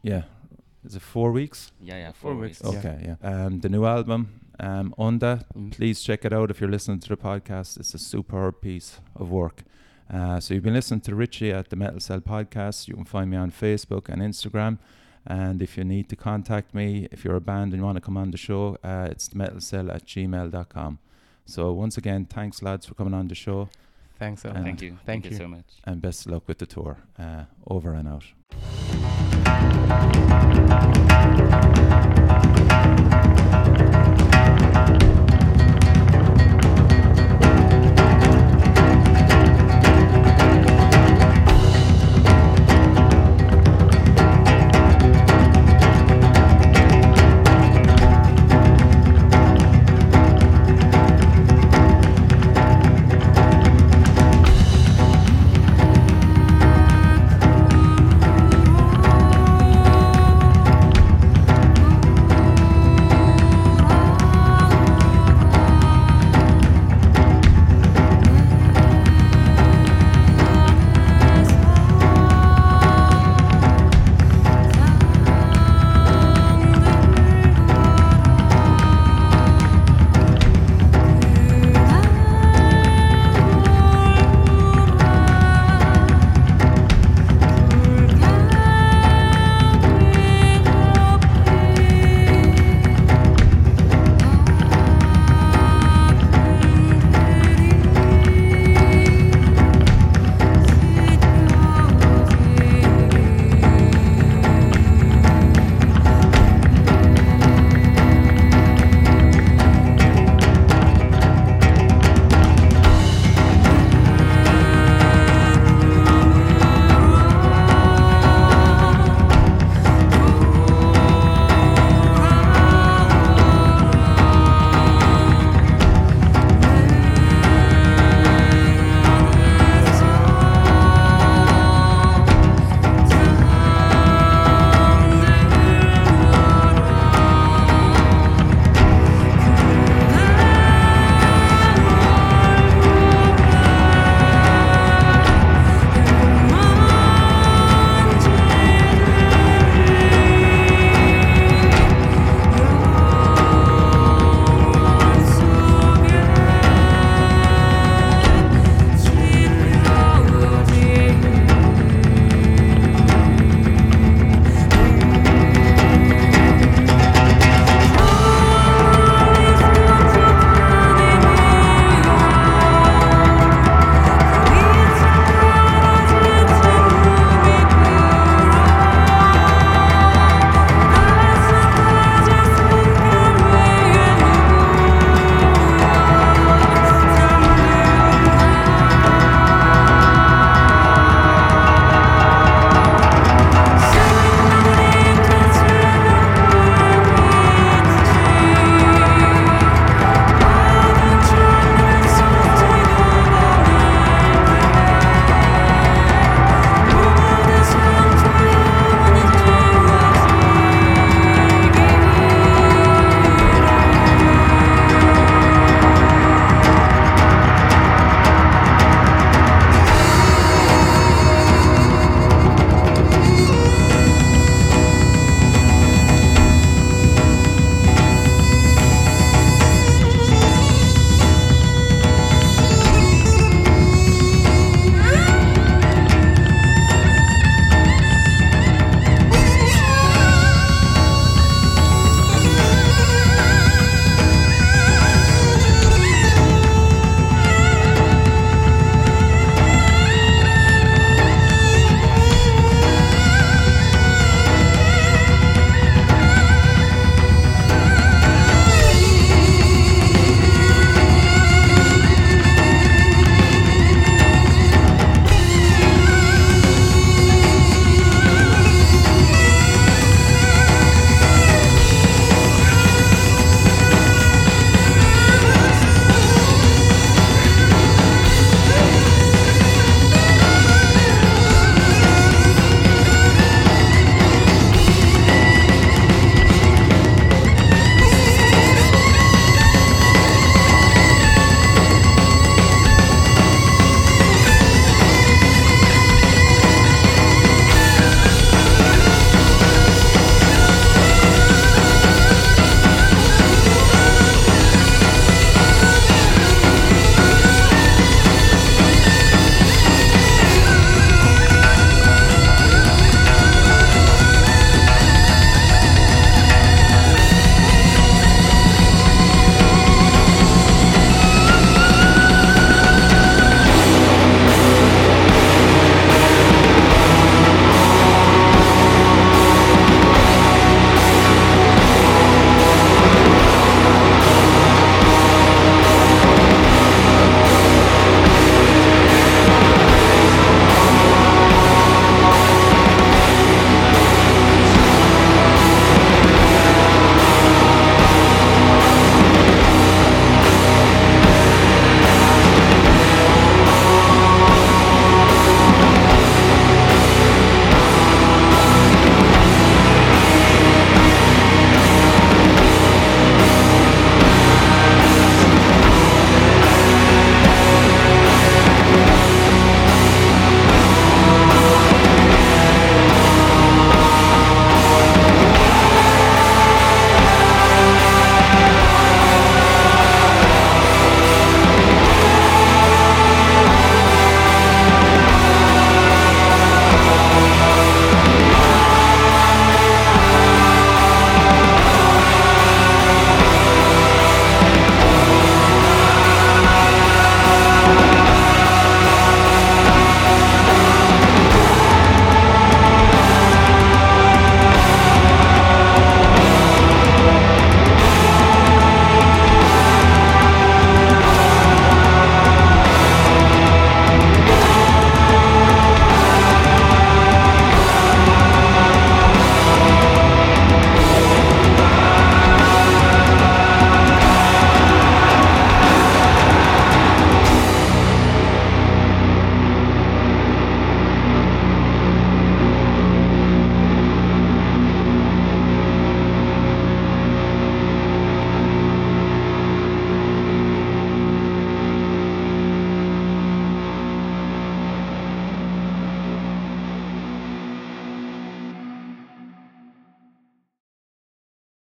Yeah. 0.01 0.23
Is 0.85 0.95
it 0.95 1.01
four 1.01 1.31
weeks? 1.31 1.71
Yeah, 1.81 1.95
yeah. 1.97 2.11
Four 2.11 2.33
Four, 2.33 2.41
weeks, 2.41 2.61
weeks. 2.61 2.73
Yeah. 2.73 2.79
Okay, 2.79 3.15
yeah. 3.21 3.45
Um, 3.45 3.59
the 3.61 3.69
new 3.69 3.85
album, 3.85 4.41
um, 4.59 4.93
Onda, 4.99 5.45
Mm. 5.57 5.71
please 5.71 6.01
check 6.01 6.25
it 6.25 6.33
out 6.33 6.51
if 6.51 6.59
you're 6.59 6.69
listening 6.69 6.99
to 6.99 7.09
the 7.09 7.15
podcast. 7.17 7.79
It's 7.79 7.93
a 7.93 7.97
superb 7.99 8.59
piece 8.61 8.99
of 9.15 9.29
work. 9.31 9.63
Uh, 10.11 10.39
so 10.41 10.53
you've 10.53 10.63
been 10.63 10.73
listening 10.73 10.99
to 11.01 11.15
Richie 11.15 11.51
at 11.51 11.69
the 11.69 11.77
Metal 11.77 11.99
Cell 12.01 12.19
Podcast. 12.19 12.87
You 12.89 12.95
can 12.95 13.05
find 13.05 13.31
me 13.31 13.37
on 13.37 13.49
Facebook 13.51 14.09
and 14.09 14.21
Instagram. 14.21 14.77
And 15.25 15.61
if 15.61 15.77
you 15.77 15.85
need 15.85 16.09
to 16.09 16.17
contact 16.17 16.73
me, 16.75 17.07
if 17.11 17.23
you're 17.23 17.37
a 17.37 17.41
band 17.41 17.71
and 17.71 17.79
you 17.79 17.85
want 17.85 17.95
to 17.95 18.01
come 18.01 18.17
on 18.17 18.31
the 18.31 18.37
show, 18.37 18.77
uh, 18.83 19.07
it's 19.09 19.29
metalcell 19.29 19.89
at 19.89 20.05
gmail.com. 20.05 20.99
So 21.45 21.71
once 21.71 21.97
again, 21.97 22.25
thanks 22.25 22.61
lads 22.61 22.85
for 22.85 22.95
coming 22.95 23.13
on 23.13 23.27
the 23.27 23.35
show 23.35 23.69
thanks. 24.23 24.45
lot. 24.45 24.55
Thank 24.55 24.81
you. 24.81 24.97
Thank 25.05 25.25
you 25.25 25.31
you. 25.31 25.37
so 25.37 25.47
much. 25.47 25.65
and 25.83 26.01
best 26.01 26.25
of 26.25 26.31
luck 26.31 26.43
with 26.47 26.57
the 26.59 26.65
tour. 26.65 26.97
Uh, 27.17 27.43
over 27.67 27.93
and 27.93 28.07
out. 28.07 28.23